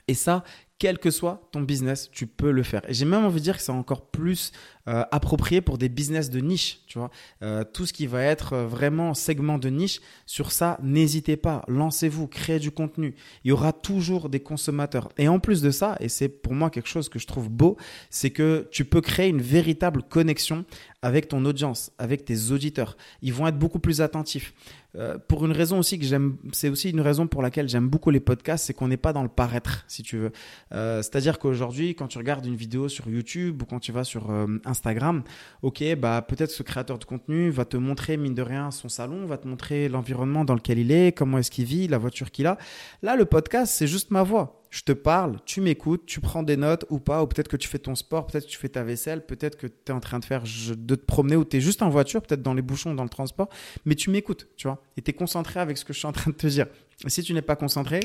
Et 0.06 0.14
ça, 0.14 0.44
quel 0.80 0.98
que 0.98 1.10
soit 1.10 1.46
ton 1.52 1.60
business, 1.60 2.10
tu 2.10 2.26
peux 2.26 2.50
le 2.50 2.62
faire. 2.62 2.80
Et 2.88 2.94
j'ai 2.94 3.04
même 3.04 3.24
envie 3.24 3.38
de 3.38 3.44
dire 3.44 3.58
que 3.58 3.62
c'est 3.62 3.70
encore 3.70 4.06
plus 4.06 4.50
euh, 4.88 5.04
approprié 5.12 5.60
pour 5.60 5.76
des 5.76 5.90
business 5.90 6.30
de 6.30 6.40
niche, 6.40 6.80
tu 6.86 6.98
vois. 6.98 7.10
Euh, 7.42 7.64
tout 7.64 7.84
ce 7.84 7.92
qui 7.92 8.06
va 8.06 8.22
être 8.22 8.56
vraiment 8.56 9.12
segment 9.12 9.58
de 9.58 9.68
niche, 9.68 10.00
sur 10.24 10.52
ça, 10.52 10.78
n'hésitez 10.82 11.36
pas, 11.36 11.62
lancez-vous, 11.68 12.26
créez 12.26 12.58
du 12.58 12.70
contenu. 12.70 13.14
Il 13.44 13.48
y 13.48 13.52
aura 13.52 13.74
toujours 13.74 14.30
des 14.30 14.40
consommateurs. 14.40 15.10
Et 15.18 15.28
en 15.28 15.38
plus 15.38 15.60
de 15.60 15.70
ça, 15.70 15.98
et 16.00 16.08
c'est 16.08 16.30
pour 16.30 16.54
moi 16.54 16.70
quelque 16.70 16.88
chose 16.88 17.10
que 17.10 17.18
je 17.18 17.26
trouve 17.26 17.50
beau, 17.50 17.76
c'est 18.08 18.30
que 18.30 18.66
tu 18.70 18.86
peux 18.86 19.02
créer 19.02 19.28
une 19.28 19.42
véritable 19.42 20.02
connexion 20.02 20.64
avec 21.02 21.28
ton 21.28 21.44
audience, 21.44 21.92
avec 21.98 22.24
tes 22.24 22.52
auditeurs. 22.52 22.96
Ils 23.20 23.34
vont 23.34 23.46
être 23.46 23.58
beaucoup 23.58 23.80
plus 23.80 24.00
attentifs. 24.00 24.54
Euh, 24.96 25.18
pour 25.18 25.46
une 25.46 25.52
raison 25.52 25.78
aussi 25.78 25.98
que 25.98 26.04
j'aime, 26.04 26.36
c'est 26.52 26.68
aussi 26.68 26.90
une 26.90 27.00
raison 27.00 27.26
pour 27.26 27.42
laquelle 27.42 27.68
j'aime 27.68 27.88
beaucoup 27.88 28.10
les 28.10 28.20
podcasts, 28.20 28.66
c'est 28.66 28.74
qu'on 28.74 28.88
n'est 28.88 28.96
pas 28.96 29.12
dans 29.12 29.22
le 29.22 29.28
paraître, 29.28 29.84
si 29.86 30.02
tu 30.02 30.18
veux. 30.18 30.32
Euh, 30.72 31.02
c'est-à-dire 31.02 31.38
qu'aujourd'hui, 31.38 31.94
quand 31.94 32.08
tu 32.08 32.18
regardes 32.18 32.46
une 32.46 32.56
vidéo 32.56 32.88
sur 32.88 33.08
YouTube 33.08 33.62
ou 33.62 33.64
quand 33.64 33.80
tu 33.80 33.92
vas 33.92 34.04
sur 34.04 34.30
euh, 34.30 34.46
Instagram, 34.64 35.22
ok, 35.62 35.82
bah 35.96 36.22
peut-être 36.22 36.50
ce 36.50 36.62
créateur 36.62 36.98
de 36.98 37.04
contenu 37.04 37.50
va 37.50 37.64
te 37.64 37.76
montrer 37.76 38.16
mine 38.16 38.34
de 38.34 38.42
rien 38.42 38.70
son 38.70 38.88
salon, 38.88 39.26
va 39.26 39.38
te 39.38 39.48
montrer 39.48 39.88
l'environnement 39.88 40.44
dans 40.44 40.54
lequel 40.54 40.78
il 40.78 40.92
est, 40.92 41.16
comment 41.16 41.38
est-ce 41.38 41.50
qu'il 41.50 41.64
vit, 41.64 41.88
la 41.88 41.98
voiture 41.98 42.30
qu'il 42.30 42.46
a. 42.46 42.58
Là, 43.02 43.16
le 43.16 43.24
podcast, 43.24 43.72
c'est 43.74 43.86
juste 43.86 44.10
ma 44.10 44.22
voix 44.22 44.60
je 44.70 44.82
te 44.82 44.92
parle, 44.92 45.38
tu 45.44 45.60
m'écoutes, 45.60 46.06
tu 46.06 46.20
prends 46.20 46.44
des 46.44 46.56
notes 46.56 46.86
ou 46.90 47.00
pas, 47.00 47.22
ou 47.22 47.26
peut-être 47.26 47.48
que 47.48 47.56
tu 47.56 47.68
fais 47.68 47.80
ton 47.80 47.96
sport, 47.96 48.26
peut-être 48.26 48.46
que 48.46 48.50
tu 48.50 48.56
fais 48.56 48.68
ta 48.68 48.84
vaisselle, 48.84 49.26
peut-être 49.26 49.58
que 49.58 49.66
tu 49.66 49.74
es 49.88 49.90
en 49.90 49.98
train 49.98 50.20
de 50.20 50.24
faire 50.24 50.44
de 50.44 50.94
te 50.94 51.04
promener 51.04 51.34
ou 51.34 51.44
tu 51.44 51.56
es 51.56 51.60
juste 51.60 51.82
en 51.82 51.90
voiture, 51.90 52.22
peut-être 52.22 52.42
dans 52.42 52.54
les 52.54 52.62
bouchons, 52.62 52.94
dans 52.94 53.02
le 53.02 53.08
transport, 53.08 53.48
mais 53.84 53.96
tu 53.96 54.10
m'écoutes, 54.10 54.46
tu 54.56 54.68
vois, 54.68 54.80
et 54.96 55.02
tu 55.02 55.10
es 55.10 55.12
concentré 55.12 55.58
avec 55.58 55.76
ce 55.76 55.84
que 55.84 55.92
je 55.92 55.98
suis 55.98 56.06
en 56.06 56.12
train 56.12 56.30
de 56.30 56.36
te 56.36 56.46
dire. 56.46 56.66
Et 57.04 57.10
si 57.10 57.22
tu 57.24 57.34
n'es 57.34 57.42
pas 57.42 57.56
concentré, 57.56 57.98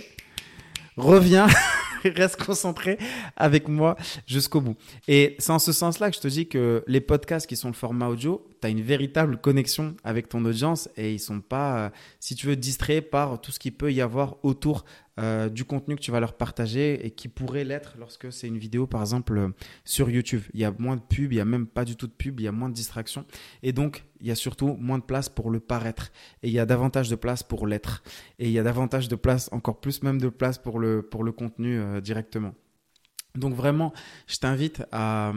reviens, 0.97 1.45
reste 2.15 2.43
concentré 2.43 2.97
avec 3.35 3.67
moi 3.67 3.95
jusqu'au 4.27 4.61
bout. 4.61 4.75
Et 5.07 5.35
c'est 5.39 5.51
en 5.51 5.59
ce 5.59 5.71
sens-là 5.71 6.09
que 6.09 6.15
je 6.15 6.21
te 6.21 6.27
dis 6.27 6.47
que 6.47 6.83
les 6.87 7.01
podcasts 7.01 7.47
qui 7.47 7.55
sont 7.55 7.67
le 7.67 7.73
format 7.73 8.07
audio, 8.07 8.45
tu 8.61 8.67
as 8.67 8.69
une 8.69 8.81
véritable 8.81 9.37
connexion 9.37 9.95
avec 10.03 10.29
ton 10.29 10.43
audience 10.45 10.89
et 10.97 11.13
ils 11.13 11.19
sont 11.19 11.41
pas, 11.41 11.77
euh, 11.77 11.89
si 12.19 12.35
tu 12.35 12.47
veux, 12.47 12.55
distraits 12.55 13.09
par 13.09 13.39
tout 13.41 13.51
ce 13.51 13.59
qu'il 13.59 13.73
peut 13.73 13.91
y 13.91 14.01
avoir 14.01 14.37
autour 14.43 14.85
euh, 15.17 15.47
du 15.47 15.63
contenu 15.63 15.95
que 15.95 16.01
tu 16.01 16.11
vas 16.11 16.19
leur 16.19 16.33
partager 16.33 17.05
et 17.05 17.11
qui 17.11 17.29
pourrait 17.29 17.63
l'être 17.63 17.95
lorsque 17.97 18.33
c'est 18.33 18.47
une 18.47 18.57
vidéo, 18.57 18.85
par 18.85 18.99
exemple, 18.99 19.37
euh, 19.37 19.47
sur 19.85 20.09
YouTube. 20.09 20.41
Il 20.53 20.59
y 20.59 20.65
a 20.65 20.73
moins 20.77 20.97
de 20.97 21.01
pub, 21.01 21.31
il 21.31 21.37
y 21.37 21.39
a 21.39 21.45
même 21.45 21.67
pas 21.67 21.85
du 21.85 21.95
tout 21.95 22.07
de 22.07 22.11
pub, 22.11 22.41
il 22.41 22.43
y 22.43 22.47
a 22.49 22.51
moins 22.51 22.67
de 22.67 22.73
distractions. 22.73 23.25
Et 23.63 23.71
donc, 23.71 24.03
il 24.19 24.27
y 24.27 24.31
a 24.31 24.35
surtout 24.35 24.75
moins 24.77 24.97
de 24.97 25.03
place 25.03 25.29
pour 25.29 25.51
le 25.51 25.61
paraître. 25.61 26.11
Et 26.43 26.49
il 26.49 26.53
y 26.53 26.59
a 26.59 26.65
davantage 26.65 27.07
de 27.09 27.15
place 27.15 27.43
pour 27.43 27.65
l'être. 27.65 28.03
Et 28.39 28.47
il 28.47 28.51
y 28.51 28.59
a 28.59 28.63
davantage 28.63 29.07
de 29.07 29.15
place, 29.15 29.47
encore 29.53 29.79
plus 29.79 30.03
même 30.03 30.19
de 30.19 30.27
place 30.27 30.57
pour 30.57 30.79
le, 30.79 31.01
pour 31.01 31.23
le 31.23 31.31
contenu 31.31 31.79
euh, 31.85 32.01
directement. 32.01 32.53
Donc 33.35 33.53
vraiment, 33.53 33.93
je 34.27 34.37
t'invite 34.37 34.83
à, 34.91 35.33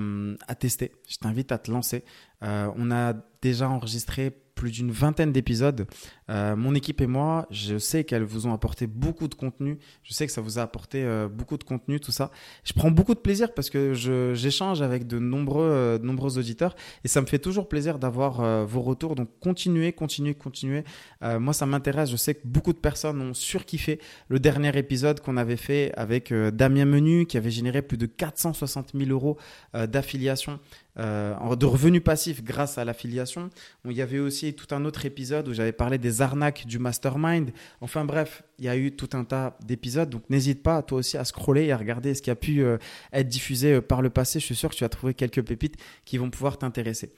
à, 0.47 0.55
tester, 0.55 0.93
je 1.09 1.17
t'invite 1.17 1.51
à 1.53 1.59
te 1.59 1.71
lancer. 1.71 2.05
On 2.43 2.91
a 2.91 3.15
déjà 3.43 3.69
enregistré 3.69 4.33
plus 4.59 4.73
d'une 4.73 4.91
vingtaine 4.91 5.33
d'épisodes. 5.33 5.87
Euh, 6.31 6.57
mon 6.57 6.75
équipe 6.75 7.01
et 7.01 7.07
moi, 7.07 7.47
je 7.51 7.79
sais 7.79 8.03
qu'elles 8.03 8.25
vous 8.25 8.47
ont 8.49 8.53
apporté 8.53 8.87
beaucoup 8.89 9.29
de 9.29 9.35
contenu. 9.35 9.79
Je 10.03 10.13
sais 10.13 10.27
que 10.27 10.33
ça 10.33 10.41
vous 10.41 10.59
a 10.59 10.63
apporté 10.63 11.05
euh, 11.05 11.29
beaucoup 11.29 11.57
de 11.57 11.65
contenu, 11.65 12.01
tout 12.01 12.11
ça. 12.11 12.33
Je 12.65 12.73
prends 12.73 12.91
beaucoup 12.91 13.15
de 13.15 13.21
plaisir 13.21 13.55
parce 13.55 13.71
que 13.71 13.95
j'échange 14.35 14.83
avec 14.83 15.07
de 15.07 15.21
nombreux, 15.21 15.63
euh, 15.71 15.99
nombreux 16.01 16.39
auditeurs 16.39 16.75
et 17.05 17.09
ça 17.09 17.21
me 17.21 17.27
fait 17.27 17.39
toujours 17.39 17.69
plaisir 17.69 18.01
d'avoir 18.01 18.67
vos 18.67 18.83
retours. 18.83 19.15
Donc 19.15 19.29
continuez, 19.41 19.93
continuez, 19.93 20.35
continuez. 20.35 20.83
moi, 21.23 21.53
ça 21.53 21.67
m'intéresse. 21.67 22.11
Je 22.11 22.17
sais 22.17 22.35
que 22.35 22.41
beaucoup 22.45 22.73
de 22.73 22.79
personnes 22.79 23.23
ont 23.23 23.35
surkiffé 23.35 24.01
le 24.29 24.41
dernier 24.41 24.77
épisode 24.77 25.21
qu'on 25.21 25.37
avait 25.37 25.57
fait 25.57 25.93
avec 25.97 26.33
Damien 26.33 26.85
Menu 26.85 27.27
qui 27.27 27.37
avait 27.37 27.51
généré 27.51 27.83
plus 27.83 27.97
de 27.97 28.07
460 28.07 28.91
000 28.95 29.11
euros 29.11 29.37
d'affiliation 29.73 30.59
euh, 30.99 31.57
de 31.57 31.67
revenus 31.67 32.03
passifs 32.03 32.43
grâce 32.43 32.77
à 32.77 32.85
l'affiliation. 32.85 33.51
Il 33.85 33.93
y 33.93 34.03
avait 34.03 34.19
aussi 34.19 34.55
tout 34.55 34.75
un 34.75 34.85
autre 34.85 35.07
épisode 35.07 35.47
où 35.49 35.53
j'avais 35.53 35.73
parlé 35.73 35.97
des 35.99 36.23
arnaques 36.23 36.67
du 36.67 36.79
mastermind. 36.79 37.51
Enfin 37.81 38.05
bref, 38.05 38.43
il 38.59 38.65
y 38.65 38.69
a 38.69 38.77
eu 38.77 38.93
tout 38.93 39.11
un 39.13 39.25
tas 39.25 39.57
d'épisodes. 39.65 40.11
Donc 40.11 40.29
n'hésite 40.29 40.63
pas 40.63 40.83
toi 40.83 40.99
aussi 40.99 41.17
à 41.17 41.25
scroller 41.25 41.67
et 41.67 41.73
à 41.73 41.77
regarder 41.77 42.15
ce 42.15 42.23
qui 42.23 42.31
a 42.31 42.35
pu 42.35 42.63
euh, 42.63 42.79
être 43.13 43.29
diffusé 43.29 43.75
euh, 43.75 43.81
par 43.81 44.03
le 44.03 44.11
passé. 44.11 44.41
Je 44.41 44.45
suis 44.45 44.57
sûr 44.57 44.71
que 44.71 44.75
tu 44.75 44.85
as 44.85 44.89
trouvé 44.89 45.15
quelques 45.15 45.43
pépites 45.43 45.77
qui 46.05 46.19
vont 46.19 46.31
pouvoir 46.31 46.59
t'intéresser. 46.59 47.13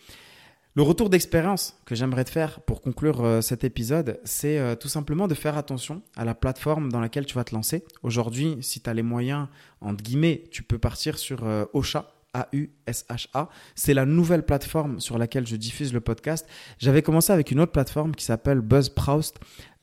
Le 0.75 0.83
retour 0.83 1.11
d'expérience 1.11 1.81
que 1.87 1.95
j'aimerais 1.95 2.25
te 2.25 2.31
faire 2.31 2.61
pour 2.61 2.81
conclure 2.81 3.43
cet 3.43 3.65
épisode, 3.65 4.21
c'est 4.23 4.79
tout 4.79 4.87
simplement 4.87 5.27
de 5.27 5.35
faire 5.35 5.59
attention 5.59 6.01
à 6.17 6.25
la 6.25 6.33
plateforme 6.33 6.93
dans 6.93 7.01
laquelle 7.01 7.27
tu 7.27 7.35
vas 7.35 7.43
te 7.43 7.53
lancer. 7.53 7.83
Aujourd'hui, 8.05 8.57
si 8.61 8.81
tu 8.81 8.89
as 8.89 8.95
les 8.95 9.03
moyens, 9.03 9.49
entre 9.81 10.01
guillemets, 10.01 10.45
tu 10.53 10.63
peux 10.63 10.79
partir 10.79 11.19
sur 11.19 11.43
Ocha 11.73 12.13
a-U-S-H-A. 12.35 13.49
C'est 13.75 13.95
la 13.95 14.07
nouvelle 14.07 14.45
plateforme 14.45 15.01
sur 15.01 15.19
laquelle 15.19 15.47
je 15.47 15.57
diffuse 15.57 15.93
le 15.93 16.01
podcast. 16.01 16.47
J'avais 16.79 17.03
commencé 17.03 17.33
avec 17.33 17.51
une 17.51 17.61
autre 17.61 17.73
plateforme 17.73 18.15
qui 18.15 18.25
s'appelle 18.25 18.61
Buzzsprout. 18.61 19.35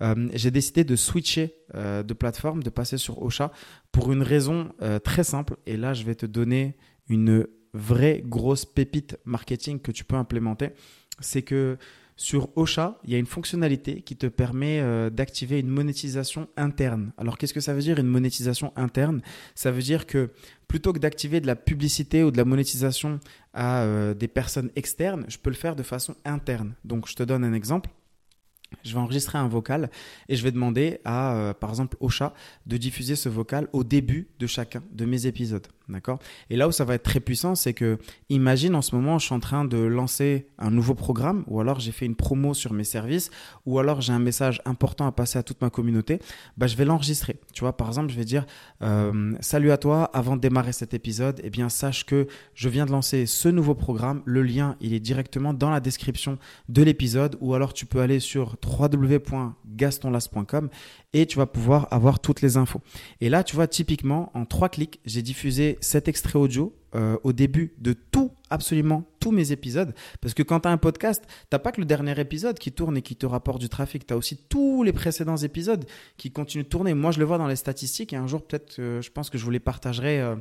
Euh, 0.01 0.29
j'ai 0.33 0.51
décidé 0.51 0.83
de 0.83 0.95
switcher 0.95 1.55
euh, 1.75 2.03
de 2.03 2.13
plateforme, 2.13 2.63
de 2.63 2.69
passer 2.69 2.97
sur 2.97 3.21
Ocha 3.21 3.51
pour 3.91 4.11
une 4.11 4.21
raison 4.21 4.73
euh, 4.81 4.99
très 4.99 5.23
simple. 5.23 5.57
Et 5.65 5.77
là, 5.77 5.93
je 5.93 6.03
vais 6.03 6.15
te 6.15 6.25
donner 6.25 6.77
une 7.09 7.47
vraie 7.73 8.23
grosse 8.25 8.65
pépite 8.65 9.17
marketing 9.25 9.79
que 9.79 9.91
tu 9.91 10.03
peux 10.03 10.15
implémenter. 10.15 10.69
C'est 11.19 11.41
que 11.41 11.77
sur 12.17 12.49
Ocha, 12.57 12.99
il 13.03 13.11
y 13.11 13.15
a 13.15 13.19
une 13.19 13.27
fonctionnalité 13.27 14.01
qui 14.01 14.17
te 14.17 14.27
permet 14.27 14.79
euh, 14.79 15.09
d'activer 15.09 15.59
une 15.59 15.69
monétisation 15.69 16.49
interne. 16.57 17.11
Alors 17.17 17.37
qu'est-ce 17.37 17.53
que 17.53 17.61
ça 17.61 17.73
veut 17.73 17.81
dire 17.81 17.99
une 17.99 18.07
monétisation 18.07 18.73
interne? 18.75 19.21
Ça 19.55 19.71
veut 19.71 19.83
dire 19.83 20.07
que 20.07 20.31
plutôt 20.67 20.91
que 20.91 20.99
d'activer 20.99 21.39
de 21.39 21.47
la 21.47 21.55
publicité 21.55 22.23
ou 22.23 22.31
de 22.31 22.37
la 22.37 22.45
monétisation 22.45 23.19
à 23.53 23.83
euh, 23.83 24.13
des 24.13 24.27
personnes 24.27 24.71
externes, 24.75 25.25
je 25.29 25.37
peux 25.37 25.51
le 25.51 25.55
faire 25.55 25.75
de 25.75 25.83
façon 25.83 26.15
interne. 26.25 26.73
Donc 26.83 27.07
je 27.07 27.15
te 27.15 27.23
donne 27.23 27.43
un 27.43 27.53
exemple 27.53 27.89
je 28.83 28.93
vais 28.93 28.99
enregistrer 28.99 29.37
un 29.37 29.47
vocal 29.47 29.89
et 30.27 30.35
je 30.35 30.43
vais 30.43 30.51
demander 30.51 30.99
à, 31.05 31.35
euh, 31.35 31.53
par 31.53 31.69
exemple, 31.69 31.97
Ocha 31.99 32.33
de 32.65 32.77
diffuser 32.77 33.15
ce 33.15 33.29
vocal 33.29 33.67
au 33.73 33.83
début 33.83 34.27
de 34.39 34.47
chacun 34.47 34.83
de 34.91 35.05
mes 35.05 35.25
épisodes. 35.25 35.67
D'accord? 35.89 36.19
Et 36.49 36.57
là 36.57 36.67
où 36.67 36.71
ça 36.71 36.83
va 36.83 36.95
être 36.95 37.03
très 37.03 37.21
puissant, 37.21 37.55
c'est 37.55 37.73
que, 37.73 37.97
imagine 38.29 38.75
en 38.75 38.81
ce 38.81 38.93
moment, 38.93 39.19
je 39.19 39.25
suis 39.25 39.33
en 39.33 39.39
train 39.39 39.63
de 39.63 39.77
lancer 39.77 40.49
un 40.57 40.69
nouveau 40.69 40.95
programme, 40.95 41.45
ou 41.47 41.61
alors 41.61 41.79
j'ai 41.79 41.93
fait 41.93 42.05
une 42.05 42.15
promo 42.15 42.53
sur 42.53 42.73
mes 42.73 42.83
services, 42.83 43.29
ou 43.65 43.79
alors 43.79 44.01
j'ai 44.01 44.11
un 44.11 44.19
message 44.19 44.61
important 44.65 45.07
à 45.07 45.13
passer 45.13 45.39
à 45.39 45.43
toute 45.43 45.61
ma 45.61 45.69
communauté, 45.69 46.19
bah, 46.57 46.67
je 46.67 46.75
vais 46.75 46.83
l'enregistrer. 46.83 47.39
Tu 47.53 47.61
vois, 47.61 47.77
par 47.77 47.87
exemple, 47.87 48.11
je 48.11 48.17
vais 48.17 48.25
dire 48.25 48.45
euh, 48.81 49.33
Salut 49.39 49.71
à 49.71 49.77
toi, 49.77 50.09
avant 50.13 50.35
de 50.35 50.41
démarrer 50.41 50.73
cet 50.73 50.93
épisode, 50.93 51.39
eh 51.43 51.49
bien, 51.49 51.69
sache 51.69 52.05
que 52.05 52.27
je 52.53 52.67
viens 52.67 52.85
de 52.85 52.91
lancer 52.91 53.25
ce 53.25 53.47
nouveau 53.47 53.75
programme. 53.75 54.23
Le 54.25 54.41
lien, 54.41 54.75
il 54.81 54.93
est 54.93 54.99
directement 54.99 55.53
dans 55.53 55.69
la 55.69 55.79
description 55.79 56.37
de 56.67 56.83
l'épisode, 56.83 57.37
ou 57.39 57.53
alors 57.53 57.71
tu 57.73 57.85
peux 57.85 58.01
aller 58.01 58.19
sur 58.19 58.57
www.gastonlas.com 58.65 60.69
et 61.13 61.25
tu 61.25 61.37
vas 61.37 61.45
pouvoir 61.45 61.87
avoir 61.91 62.19
toutes 62.19 62.41
les 62.41 62.57
infos. 62.57 62.81
Et 63.21 63.29
là, 63.29 63.43
tu 63.43 63.55
vois, 63.55 63.67
typiquement, 63.67 64.31
en 64.33 64.45
trois 64.45 64.69
clics, 64.69 64.99
j'ai 65.05 65.21
diffusé 65.21 65.76
cet 65.81 66.07
extrait 66.07 66.39
audio 66.39 66.73
euh, 66.95 67.17
au 67.23 67.33
début 67.33 67.73
de 67.79 67.93
tout, 67.93 68.31
absolument 68.49 69.03
tous 69.19 69.31
mes 69.31 69.51
épisodes. 69.51 69.93
Parce 70.21 70.33
que 70.33 70.43
quand 70.43 70.61
tu 70.61 70.69
as 70.69 70.71
un 70.71 70.77
podcast, 70.77 71.23
tu 71.51 71.59
pas 71.59 71.71
que 71.71 71.81
le 71.81 71.85
dernier 71.85 72.17
épisode 72.19 72.57
qui 72.59 72.71
tourne 72.71 72.95
et 72.95 73.01
qui 73.01 73.15
te 73.15 73.25
rapporte 73.25 73.59
du 73.59 73.67
trafic. 73.67 74.07
Tu 74.07 74.13
as 74.13 74.17
aussi 74.17 74.37
tous 74.37 74.83
les 74.83 74.93
précédents 74.93 75.35
épisodes 75.35 75.85
qui 76.15 76.31
continuent 76.31 76.63
de 76.63 76.69
tourner. 76.69 76.93
Moi, 76.93 77.11
je 77.11 77.19
le 77.19 77.25
vois 77.25 77.37
dans 77.37 77.47
les 77.47 77.57
statistiques 77.57 78.13
et 78.13 78.15
un 78.15 78.27
jour, 78.27 78.41
peut-être, 78.41 78.75
je 78.77 79.09
pense 79.09 79.29
que 79.29 79.37
je 79.37 79.43
vous 79.43 79.51
les 79.51 79.59
partagerai 79.59 80.21
euh, 80.21 80.35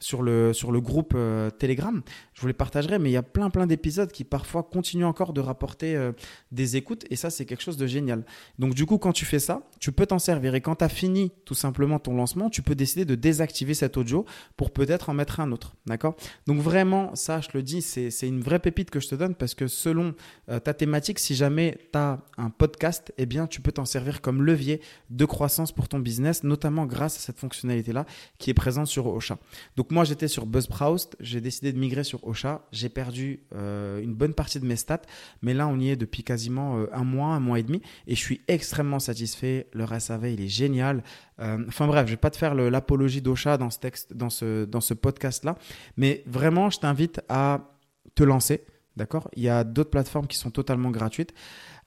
sur, 0.00 0.22
le, 0.22 0.52
sur 0.52 0.72
le 0.72 0.80
groupe 0.80 1.12
euh, 1.14 1.50
Telegram. 1.50 2.02
Je 2.34 2.40
vous 2.40 2.48
les 2.48 2.52
partagerai, 2.52 2.98
mais 2.98 3.10
il 3.10 3.12
y 3.12 3.16
a 3.16 3.22
plein, 3.22 3.50
plein 3.50 3.66
d'épisodes 3.66 4.10
qui 4.10 4.24
parfois 4.24 4.64
continuent 4.64 5.04
encore 5.04 5.32
de 5.32 5.40
rapporter 5.40 6.10
des 6.50 6.76
écoutes 6.76 7.04
et 7.10 7.16
ça, 7.16 7.30
c'est 7.30 7.44
quelque 7.44 7.62
chose 7.62 7.76
de 7.76 7.86
génial. 7.86 8.24
Donc, 8.58 8.74
du 8.74 8.86
coup, 8.86 8.98
quand 8.98 9.12
tu 9.12 9.24
fais 9.24 9.38
ça, 9.38 9.62
tu 9.78 9.92
peux 9.92 10.06
t'en 10.06 10.18
servir. 10.18 10.54
Et 10.54 10.60
quand 10.60 10.76
tu 10.76 10.84
as 10.84 10.88
fini 10.88 11.32
tout 11.44 11.54
simplement 11.54 11.98
ton 11.98 12.16
lancement, 12.16 12.50
tu 12.50 12.62
peux 12.62 12.74
décider 12.74 13.04
de 13.04 13.14
désactiver 13.14 13.74
cet 13.74 13.96
audio 13.96 14.24
pour 14.56 14.72
peut-être 14.72 15.10
en 15.10 15.14
mettre 15.14 15.40
un 15.40 15.52
autre. 15.52 15.74
D'accord? 15.92 16.16
Donc 16.46 16.58
vraiment, 16.58 17.14
ça, 17.14 17.42
je 17.42 17.48
le 17.52 17.62
dis, 17.62 17.82
c'est 17.82 18.26
une 18.26 18.40
vraie 18.40 18.60
pépite 18.60 18.88
que 18.88 18.98
je 18.98 19.08
te 19.08 19.14
donne 19.14 19.34
parce 19.34 19.54
que 19.54 19.66
selon 19.66 20.14
euh, 20.48 20.58
ta 20.58 20.72
thématique, 20.72 21.18
si 21.18 21.34
jamais 21.34 21.76
tu 21.92 21.98
as 21.98 22.18
un 22.38 22.48
podcast, 22.48 23.12
eh 23.18 23.26
bien, 23.26 23.46
tu 23.46 23.60
peux 23.60 23.72
t'en 23.72 23.84
servir 23.84 24.22
comme 24.22 24.42
levier 24.42 24.80
de 25.10 25.26
croissance 25.26 25.70
pour 25.70 25.88
ton 25.88 25.98
business, 25.98 26.44
notamment 26.44 26.86
grâce 26.86 27.18
à 27.18 27.20
cette 27.20 27.38
fonctionnalité-là 27.38 28.06
qui 28.38 28.48
est 28.48 28.54
présente 28.54 28.86
sur 28.86 29.06
Ocha. 29.06 29.36
Donc 29.76 29.90
moi, 29.90 30.04
j'étais 30.04 30.28
sur 30.28 30.46
Buzzsprout, 30.46 31.14
j'ai 31.20 31.42
décidé 31.42 31.74
de 31.74 31.78
migrer 31.78 32.04
sur 32.04 32.26
Ocha, 32.26 32.66
j'ai 32.72 32.88
perdu 32.88 33.40
euh, 33.54 34.00
une 34.00 34.14
bonne 34.14 34.32
partie 34.32 34.58
de 34.58 34.64
mes 34.64 34.76
stats, 34.76 35.02
mais 35.42 35.52
là, 35.52 35.68
on 35.68 35.78
y 35.78 35.90
est 35.90 35.96
depuis 35.96 36.22
quasiment 36.22 36.78
euh, 36.78 36.86
un 36.94 37.04
mois, 37.04 37.34
un 37.34 37.40
mois 37.40 37.58
et 37.58 37.64
demi, 37.64 37.82
et 38.06 38.14
je 38.14 38.20
suis 38.20 38.40
extrêmement 38.48 38.98
satisfait. 38.98 39.66
Le 39.74 39.84
SAV, 40.00 40.30
il 40.30 40.40
est 40.40 40.48
génial. 40.48 41.02
enfin 41.38 41.86
bref, 41.86 42.06
je 42.06 42.12
vais 42.12 42.16
pas 42.16 42.30
te 42.30 42.38
faire 42.38 42.54
l'apologie 42.54 43.20
d'Ocha 43.20 43.58
dans 43.58 43.68
ce 43.68 43.78
texte, 43.78 44.14
dans 44.14 44.30
ce, 44.30 44.64
dans 44.64 44.80
ce 44.80 44.94
podcast-là, 44.94 45.58
mais 45.96 46.22
vraiment, 46.26 46.70
je 46.70 46.78
t'invite 46.78 47.20
à 47.28 47.78
te 48.14 48.22
lancer, 48.22 48.64
D'accord? 48.94 49.30
Il 49.36 49.42
y 49.42 49.48
a 49.48 49.64
d'autres 49.64 49.88
plateformes 49.88 50.26
qui 50.26 50.36
sont 50.36 50.50
totalement 50.50 50.90
gratuites. 50.90 51.32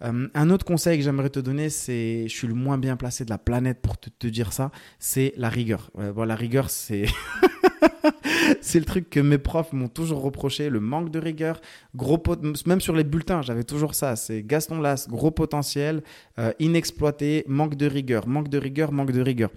Euh, 0.01 0.27
un 0.33 0.49
autre 0.49 0.65
conseil 0.65 0.97
que 0.97 1.03
j'aimerais 1.03 1.29
te 1.29 1.39
donner, 1.39 1.69
c'est, 1.69 2.27
je 2.27 2.35
suis 2.35 2.47
le 2.47 2.55
moins 2.55 2.79
bien 2.79 2.97
placé 2.97 3.25
de 3.25 3.29
la 3.29 3.37
planète 3.37 3.79
pour 3.79 3.95
te, 3.99 4.25
dire 4.27 4.53
ça, 4.53 4.71
c'est 4.97 5.31
la 5.37 5.49
rigueur. 5.49 5.91
bon, 5.93 6.23
la 6.23 6.35
rigueur, 6.35 6.71
c'est 6.71 7.05
c'est 8.61 8.79
le 8.79 8.85
truc 8.85 9.09
que 9.09 9.19
mes 9.19 9.37
profs 9.37 9.73
m'ont 9.73 9.87
toujours 9.87 10.21
reproché, 10.21 10.69
le 10.69 10.79
manque 10.79 11.11
de 11.11 11.19
rigueur, 11.19 11.61
gros 11.95 12.21
même 12.65 12.81
sur 12.81 12.95
les 12.95 13.03
bulletins, 13.03 13.41
j'avais 13.41 13.63
toujours 13.63 13.95
ça, 13.95 14.15
c'est 14.15 14.43
Gaston 14.43 14.79
Las, 14.79 15.07
gros 15.07 15.31
potentiel, 15.31 16.03
euh, 16.39 16.51
inexploité, 16.59 17.43
manque 17.47 17.75
de 17.75 17.87
rigueur, 17.87 18.27
manque 18.27 18.49
de 18.49 18.57
rigueur, 18.57 18.91
manque 18.91 19.11
de 19.11 19.21
rigueur. 19.21 19.51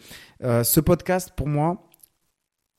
Euh, 0.45 0.65
ce 0.65 0.81
podcast, 0.81 1.33
pour 1.37 1.49
moi, 1.49 1.88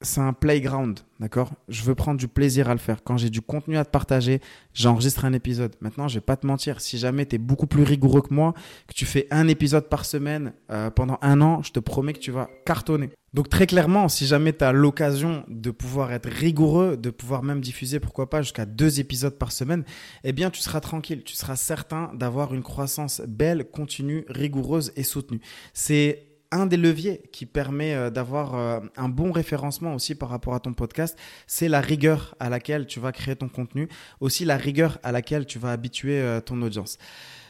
c'est 0.01 0.21
un 0.21 0.31
playground, 0.31 0.99
d'accord? 1.19 1.51
Je 1.67 1.83
veux 1.83 1.93
prendre 1.93 2.17
du 2.17 2.29
plaisir 2.29 2.69
à 2.69 2.73
le 2.73 2.79
faire. 2.79 3.03
Quand 3.03 3.17
j'ai 3.17 3.29
du 3.29 3.41
contenu 3.41 3.77
à 3.77 3.83
te 3.83 3.89
partager, 3.89 4.39
j'enregistre 4.73 5.25
un 5.25 5.33
épisode. 5.33 5.75
Maintenant, 5.81 6.07
je 6.07 6.15
vais 6.15 6.25
pas 6.25 6.37
te 6.37 6.47
mentir, 6.47 6.79
si 6.79 6.97
jamais 6.97 7.25
tu 7.25 7.35
es 7.35 7.37
beaucoup 7.37 7.67
plus 7.67 7.83
rigoureux 7.83 8.21
que 8.21 8.33
moi, 8.33 8.53
que 8.87 8.93
tu 8.93 9.05
fais 9.05 9.27
un 9.29 9.47
épisode 9.49 9.89
par 9.89 10.05
semaine 10.05 10.53
euh, 10.71 10.89
pendant 10.89 11.17
un 11.21 11.41
an, 11.41 11.61
je 11.63 11.71
te 11.71 11.79
promets 11.79 12.13
que 12.13 12.19
tu 12.19 12.31
vas 12.31 12.49
cartonner. 12.65 13.09
Donc 13.33 13.49
très 13.49 13.67
clairement, 13.67 14.07
si 14.07 14.25
jamais 14.25 14.53
tu 14.53 14.63
as 14.63 14.71
l'occasion 14.71 15.43
de 15.49 15.69
pouvoir 15.69 16.13
être 16.13 16.29
rigoureux, 16.29 16.97
de 16.97 17.09
pouvoir 17.09 17.43
même 17.43 17.61
diffuser, 17.61 17.99
pourquoi 17.99 18.29
pas, 18.29 18.41
jusqu'à 18.41 18.65
deux 18.65 18.99
épisodes 18.99 19.37
par 19.37 19.51
semaine, 19.51 19.83
eh 20.23 20.31
bien 20.31 20.49
tu 20.49 20.61
seras 20.61 20.79
tranquille, 20.79 21.23
tu 21.23 21.35
seras 21.35 21.55
certain 21.55 22.11
d'avoir 22.15 22.53
une 22.53 22.63
croissance 22.63 23.21
belle, 23.27 23.69
continue, 23.69 24.25
rigoureuse 24.29 24.93
et 24.95 25.03
soutenue. 25.03 25.41
C'est 25.73 26.28
un 26.51 26.65
des 26.65 26.77
leviers 26.77 27.21
qui 27.31 27.45
permet 27.45 27.93
euh, 27.93 28.09
d'avoir 28.09 28.55
euh, 28.55 28.79
un 28.97 29.09
bon 29.09 29.31
référencement 29.31 29.93
aussi 29.93 30.15
par 30.15 30.29
rapport 30.29 30.55
à 30.55 30.59
ton 30.59 30.73
podcast, 30.73 31.17
c'est 31.47 31.67
la 31.67 31.81
rigueur 31.81 32.35
à 32.39 32.49
laquelle 32.49 32.87
tu 32.87 32.99
vas 32.99 33.11
créer 33.11 33.35
ton 33.35 33.49
contenu, 33.49 33.87
aussi 34.19 34.45
la 34.45 34.57
rigueur 34.57 34.99
à 35.03 35.11
laquelle 35.11 35.45
tu 35.45 35.59
vas 35.59 35.71
habituer 35.71 36.19
euh, 36.19 36.41
ton 36.41 36.61
audience. 36.61 36.97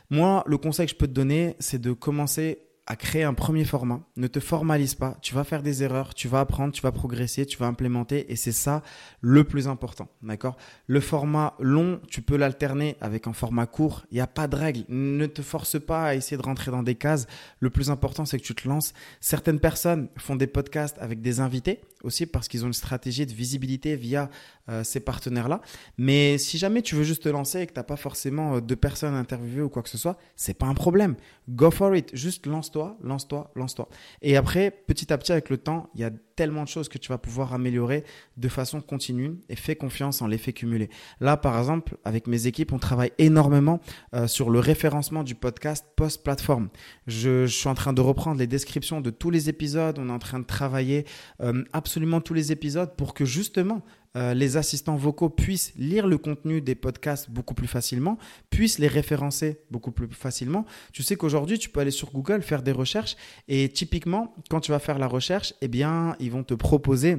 Moi, 0.09 0.43
le 0.47 0.57
conseil 0.57 0.87
que 0.87 0.91
je 0.91 0.97
peux 0.97 1.07
te 1.07 1.13
donner, 1.13 1.55
c'est 1.59 1.79
de 1.79 1.91
commencer 1.91 2.68
à 2.91 2.95
créer 2.95 3.23
un 3.23 3.35
premier 3.35 3.65
format. 3.65 4.01
Ne 4.17 4.25
te 4.25 4.39
formalise 4.39 4.95
pas. 4.95 5.15
Tu 5.21 5.35
vas 5.35 5.43
faire 5.43 5.61
des 5.61 5.83
erreurs, 5.83 6.15
tu 6.15 6.27
vas 6.27 6.39
apprendre, 6.39 6.73
tu 6.73 6.81
vas 6.81 6.91
progresser, 6.91 7.45
tu 7.45 7.55
vas 7.59 7.67
implémenter 7.67 8.31
et 8.31 8.35
c'est 8.35 8.51
ça 8.51 8.81
le 9.21 9.43
plus 9.43 9.67
important. 9.67 10.07
D'accord? 10.23 10.57
Le 10.87 10.99
format 10.99 11.55
long, 11.59 12.01
tu 12.07 12.23
peux 12.23 12.35
l'alterner 12.35 12.97
avec 12.99 13.27
un 13.27 13.33
format 13.33 13.67
court. 13.67 14.07
Il 14.09 14.15
n'y 14.15 14.21
a 14.21 14.27
pas 14.27 14.47
de 14.47 14.55
règle. 14.55 14.85
Ne 14.89 15.27
te 15.27 15.43
force 15.43 15.79
pas 15.79 16.07
à 16.07 16.15
essayer 16.15 16.35
de 16.35 16.41
rentrer 16.41 16.71
dans 16.71 16.81
des 16.81 16.95
cases. 16.95 17.27
Le 17.59 17.69
plus 17.69 17.91
important, 17.91 18.25
c'est 18.25 18.39
que 18.39 18.43
tu 18.43 18.55
te 18.55 18.67
lances. 18.67 18.93
Certaines 19.21 19.59
personnes 19.59 20.09
font 20.17 20.35
des 20.35 20.47
podcasts 20.47 20.97
avec 20.99 21.21
des 21.21 21.41
invités 21.41 21.81
aussi 22.03 22.25
parce 22.25 22.47
qu'ils 22.47 22.63
ont 22.63 22.67
une 22.67 22.73
stratégie 22.73 23.25
de 23.25 23.33
visibilité 23.33 23.95
via 23.95 24.29
euh, 24.69 24.83
ces 24.83 24.99
partenaires-là. 24.99 25.61
Mais 25.97 26.37
si 26.37 26.57
jamais 26.57 26.81
tu 26.81 26.95
veux 26.95 27.03
juste 27.03 27.23
te 27.23 27.29
lancer 27.29 27.61
et 27.61 27.67
que 27.67 27.73
tu 27.73 27.79
n'as 27.79 27.83
pas 27.83 27.97
forcément 27.97 28.55
euh, 28.55 28.61
de 28.61 28.75
personnes 28.75 29.15
interviewées 29.15 29.63
ou 29.63 29.69
quoi 29.69 29.83
que 29.83 29.89
ce 29.89 29.97
soit, 29.97 30.17
c'est 30.35 30.53
pas 30.53 30.67
un 30.67 30.73
problème. 30.73 31.15
Go 31.49 31.71
for 31.71 31.95
it. 31.95 32.15
Juste 32.15 32.45
lance-toi, 32.45 32.78
lance-toi, 33.01 33.51
lance-toi. 33.55 33.89
Et 34.21 34.37
après, 34.37 34.71
petit 34.71 35.11
à 35.11 35.17
petit, 35.17 35.31
avec 35.31 35.49
le 35.49 35.57
temps, 35.57 35.89
il 35.95 36.01
y 36.01 36.03
a 36.03 36.11
tellement 36.39 36.63
de 36.63 36.69
choses 36.69 36.87
que 36.87 36.97
tu 36.97 37.09
vas 37.09 37.17
pouvoir 37.17 37.53
améliorer 37.53 38.05
de 38.37 38.47
façon 38.47 38.79
continue 38.79 39.39
et 39.49 39.57
fais 39.57 39.75
confiance 39.75 40.21
en 40.21 40.27
l'effet 40.27 40.53
cumulé. 40.53 40.89
Là, 41.19 41.35
par 41.35 41.57
exemple, 41.59 41.97
avec 42.05 42.27
mes 42.27 42.47
équipes, 42.47 42.71
on 42.71 42.79
travaille 42.79 43.11
énormément 43.17 43.81
euh, 44.13 44.25
sur 44.25 44.49
le 44.49 44.59
référencement 44.59 45.23
du 45.23 45.35
podcast 45.35 45.85
post-plateforme. 45.97 46.69
Je, 47.07 47.45
suis 47.45 47.67
en 47.67 47.75
train 47.75 47.91
de 47.91 47.99
reprendre 47.99 48.39
les 48.39 48.47
descriptions 48.47 49.01
de 49.01 49.09
tous 49.09 49.31
les 49.31 49.49
épisodes. 49.49 49.97
On 49.99 50.07
est 50.07 50.13
en 50.13 50.19
train 50.19 50.39
de 50.39 50.45
travailler 50.45 51.05
euh, 51.41 51.63
absolument 51.73 52.21
tous 52.21 52.33
les 52.33 52.53
épisodes 52.53 52.95
pour 52.95 53.13
que 53.13 53.25
justement 53.25 53.81
euh, 54.19 54.33
les 54.33 54.57
assistants 54.57 54.95
vocaux 54.95 55.29
puissent 55.29 55.73
lire 55.77 56.05
le 56.05 56.17
contenu 56.17 56.61
des 56.61 56.75
podcasts 56.75 57.29
beaucoup 57.29 57.53
plus 57.53 57.67
facilement, 57.67 58.17
puissent 58.49 58.77
les 58.77 58.87
référencer 58.87 59.61
beaucoup 59.71 59.91
plus 59.91 60.09
facilement. 60.09 60.65
Tu 60.93 61.03
sais 61.03 61.15
qu'aujourd'hui, 61.15 61.57
tu 61.57 61.69
peux 61.69 61.79
aller 61.79 61.91
sur 61.91 62.11
Google, 62.11 62.41
faire 62.41 62.61
des 62.61 62.73
recherches 62.73 63.15
et 63.47 63.69
typiquement, 63.69 64.35
quand 64.49 64.59
tu 64.59 64.71
vas 64.71 64.79
faire 64.79 64.99
la 64.99 65.07
recherche, 65.07 65.53
eh 65.61 65.67
bien, 65.67 66.15
ils 66.19 66.31
vont 66.31 66.43
te 66.43 66.53
proposer 66.53 67.17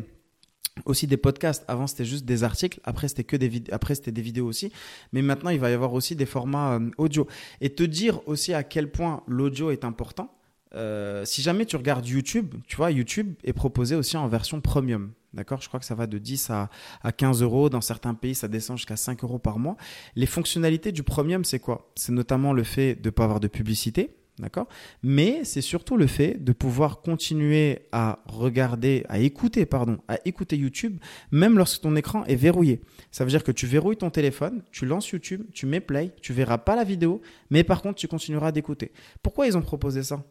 aussi 0.84 1.06
des 1.06 1.16
podcasts. 1.16 1.64
Avant, 1.68 1.86
c'était 1.86 2.04
juste 2.04 2.24
des 2.24 2.44
articles. 2.44 2.80
Après, 2.84 3.08
c'était 3.08 3.24
que 3.24 3.36
des 3.36 3.64
après 3.72 3.94
c'était 3.94 4.12
des 4.12 4.22
vidéos 4.22 4.46
aussi. 4.46 4.72
Mais 5.12 5.22
maintenant, 5.22 5.50
il 5.50 5.58
va 5.58 5.70
y 5.70 5.74
avoir 5.74 5.94
aussi 5.94 6.16
des 6.16 6.26
formats 6.26 6.74
euh, 6.74 6.90
audio. 6.98 7.26
Et 7.60 7.70
te 7.70 7.82
dire 7.82 8.20
aussi 8.28 8.52
à 8.54 8.62
quel 8.62 8.90
point 8.90 9.22
l'audio 9.26 9.70
est 9.70 9.84
important. 9.84 10.34
Euh, 10.74 11.24
si 11.24 11.42
jamais 11.42 11.66
tu 11.66 11.76
regardes 11.76 12.06
YouTube, 12.06 12.54
tu 12.66 12.76
vois, 12.76 12.90
YouTube 12.90 13.34
est 13.42 13.52
proposé 13.52 13.96
aussi 13.96 14.16
en 14.16 14.28
version 14.28 14.60
premium. 14.60 15.12
D'accord? 15.32 15.60
Je 15.60 15.68
crois 15.68 15.78
que 15.78 15.86
ça 15.86 15.94
va 15.94 16.06
de 16.06 16.18
10 16.18 16.50
à, 16.50 16.70
à 17.02 17.12
15 17.12 17.42
euros. 17.42 17.68
Dans 17.68 17.80
certains 17.80 18.14
pays, 18.14 18.34
ça 18.34 18.48
descend 18.48 18.76
jusqu'à 18.76 18.96
5 18.96 19.22
euros 19.22 19.38
par 19.38 19.58
mois. 19.58 19.76
Les 20.16 20.26
fonctionnalités 20.26 20.92
du 20.92 21.02
premium, 21.02 21.44
c'est 21.44 21.60
quoi? 21.60 21.92
C'est 21.94 22.12
notamment 22.12 22.52
le 22.52 22.64
fait 22.64 22.96
de 22.96 23.08
ne 23.08 23.10
pas 23.10 23.24
avoir 23.24 23.40
de 23.40 23.48
publicité. 23.48 24.16
D'accord? 24.40 24.68
Mais 25.02 25.44
c'est 25.44 25.60
surtout 25.60 25.98
le 25.98 26.06
fait 26.06 26.42
de 26.42 26.52
pouvoir 26.52 27.02
continuer 27.02 27.80
à 27.92 28.20
regarder, 28.24 29.04
à 29.10 29.18
écouter, 29.18 29.66
pardon, 29.66 29.98
à 30.08 30.16
écouter 30.24 30.56
YouTube, 30.56 30.98
même 31.30 31.58
lorsque 31.58 31.82
ton 31.82 31.94
écran 31.94 32.24
est 32.24 32.36
verrouillé. 32.36 32.80
Ça 33.10 33.24
veut 33.24 33.30
dire 33.30 33.44
que 33.44 33.52
tu 33.52 33.66
verrouilles 33.66 33.98
ton 33.98 34.08
téléphone, 34.08 34.62
tu 34.72 34.86
lances 34.86 35.10
YouTube, 35.10 35.42
tu 35.52 35.66
mets 35.66 35.80
play, 35.80 36.14
tu 36.22 36.32
verras 36.32 36.56
pas 36.56 36.74
la 36.74 36.84
vidéo, 36.84 37.20
mais 37.50 37.64
par 37.64 37.82
contre, 37.82 37.96
tu 37.96 38.08
continueras 38.08 38.50
d'écouter. 38.50 38.92
Pourquoi 39.22 39.46
ils 39.46 39.58
ont 39.58 39.62
proposé 39.62 40.02
ça? 40.02 40.24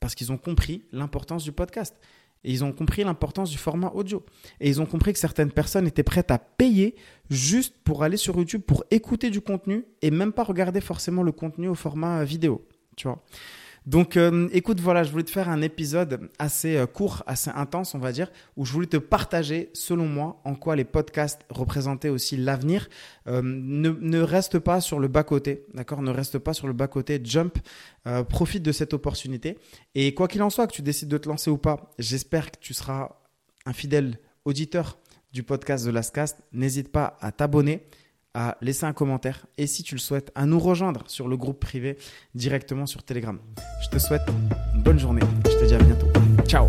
Parce 0.00 0.16
qu'ils 0.16 0.32
ont 0.32 0.38
compris 0.38 0.82
l'importance 0.90 1.44
du 1.44 1.52
podcast. 1.52 1.96
Ils 2.52 2.64
ont 2.64 2.72
compris 2.72 3.04
l'importance 3.04 3.50
du 3.50 3.58
format 3.58 3.90
audio. 3.94 4.24
Et 4.60 4.68
ils 4.68 4.80
ont 4.80 4.86
compris 4.86 5.12
que 5.12 5.18
certaines 5.18 5.50
personnes 5.50 5.86
étaient 5.86 6.02
prêtes 6.02 6.30
à 6.30 6.38
payer 6.38 6.94
juste 7.28 7.74
pour 7.84 8.02
aller 8.02 8.16
sur 8.16 8.36
YouTube, 8.36 8.62
pour 8.62 8.84
écouter 8.90 9.30
du 9.30 9.40
contenu 9.40 9.84
et 10.02 10.10
même 10.10 10.32
pas 10.32 10.44
regarder 10.44 10.80
forcément 10.80 11.22
le 11.22 11.32
contenu 11.32 11.68
au 11.68 11.74
format 11.74 12.24
vidéo. 12.24 12.66
Tu 12.96 13.08
vois 13.08 13.22
donc, 13.86 14.16
euh, 14.16 14.48
écoute, 14.52 14.80
voilà, 14.80 15.04
je 15.04 15.12
voulais 15.12 15.22
te 15.22 15.30
faire 15.30 15.48
un 15.48 15.62
épisode 15.62 16.28
assez 16.40 16.76
euh, 16.76 16.86
court, 16.86 17.22
assez 17.28 17.50
intense, 17.50 17.94
on 17.94 18.00
va 18.00 18.10
dire, 18.10 18.32
où 18.56 18.64
je 18.64 18.72
voulais 18.72 18.88
te 18.88 18.96
partager, 18.96 19.70
selon 19.74 20.08
moi, 20.08 20.40
en 20.44 20.56
quoi 20.56 20.74
les 20.74 20.84
podcasts 20.84 21.42
représentaient 21.50 22.08
aussi 22.08 22.36
l'avenir. 22.36 22.88
Euh, 23.28 23.42
ne, 23.44 24.18
reste 24.18 24.58
pas 24.58 24.80
sur 24.80 24.98
le 24.98 25.06
bas-côté, 25.06 25.66
d'accord? 25.72 26.02
Ne 26.02 26.10
reste 26.10 26.38
pas 26.40 26.52
sur 26.52 26.66
le 26.66 26.72
bas-côté, 26.72 27.20
jump, 27.22 27.58
profite 28.28 28.62
de 28.64 28.72
cette 28.72 28.92
opportunité. 28.92 29.58
Et 29.94 30.14
quoi 30.14 30.26
qu'il 30.26 30.42
en 30.42 30.50
soit, 30.50 30.66
que 30.66 30.72
tu 30.72 30.82
décides 30.82 31.08
de 31.08 31.18
te 31.18 31.28
lancer 31.28 31.50
ou 31.50 31.58
pas, 31.58 31.92
j'espère 31.98 32.50
que 32.50 32.58
tu 32.60 32.74
seras 32.74 33.16
un 33.66 33.72
fidèle 33.72 34.18
auditeur 34.44 34.98
du 35.32 35.44
podcast 35.44 35.86
de 35.86 35.90
Lascast. 35.90 36.38
N'hésite 36.52 36.90
pas 36.90 37.16
à 37.20 37.30
t'abonner 37.30 37.86
à 38.36 38.58
laisser 38.60 38.84
un 38.84 38.92
commentaire 38.92 39.46
et 39.56 39.66
si 39.66 39.82
tu 39.82 39.94
le 39.94 39.98
souhaites, 39.98 40.30
à 40.34 40.44
nous 40.44 40.60
rejoindre 40.60 41.02
sur 41.06 41.26
le 41.26 41.38
groupe 41.38 41.58
privé 41.58 41.96
directement 42.34 42.84
sur 42.84 43.02
Telegram. 43.02 43.38
Je 43.82 43.88
te 43.88 43.98
souhaite 43.98 44.22
une 44.74 44.82
bonne 44.82 44.98
journée. 44.98 45.22
Je 45.46 45.58
te 45.58 45.64
dis 45.64 45.74
à 45.74 45.78
bientôt. 45.78 46.08
Ciao 46.46 46.68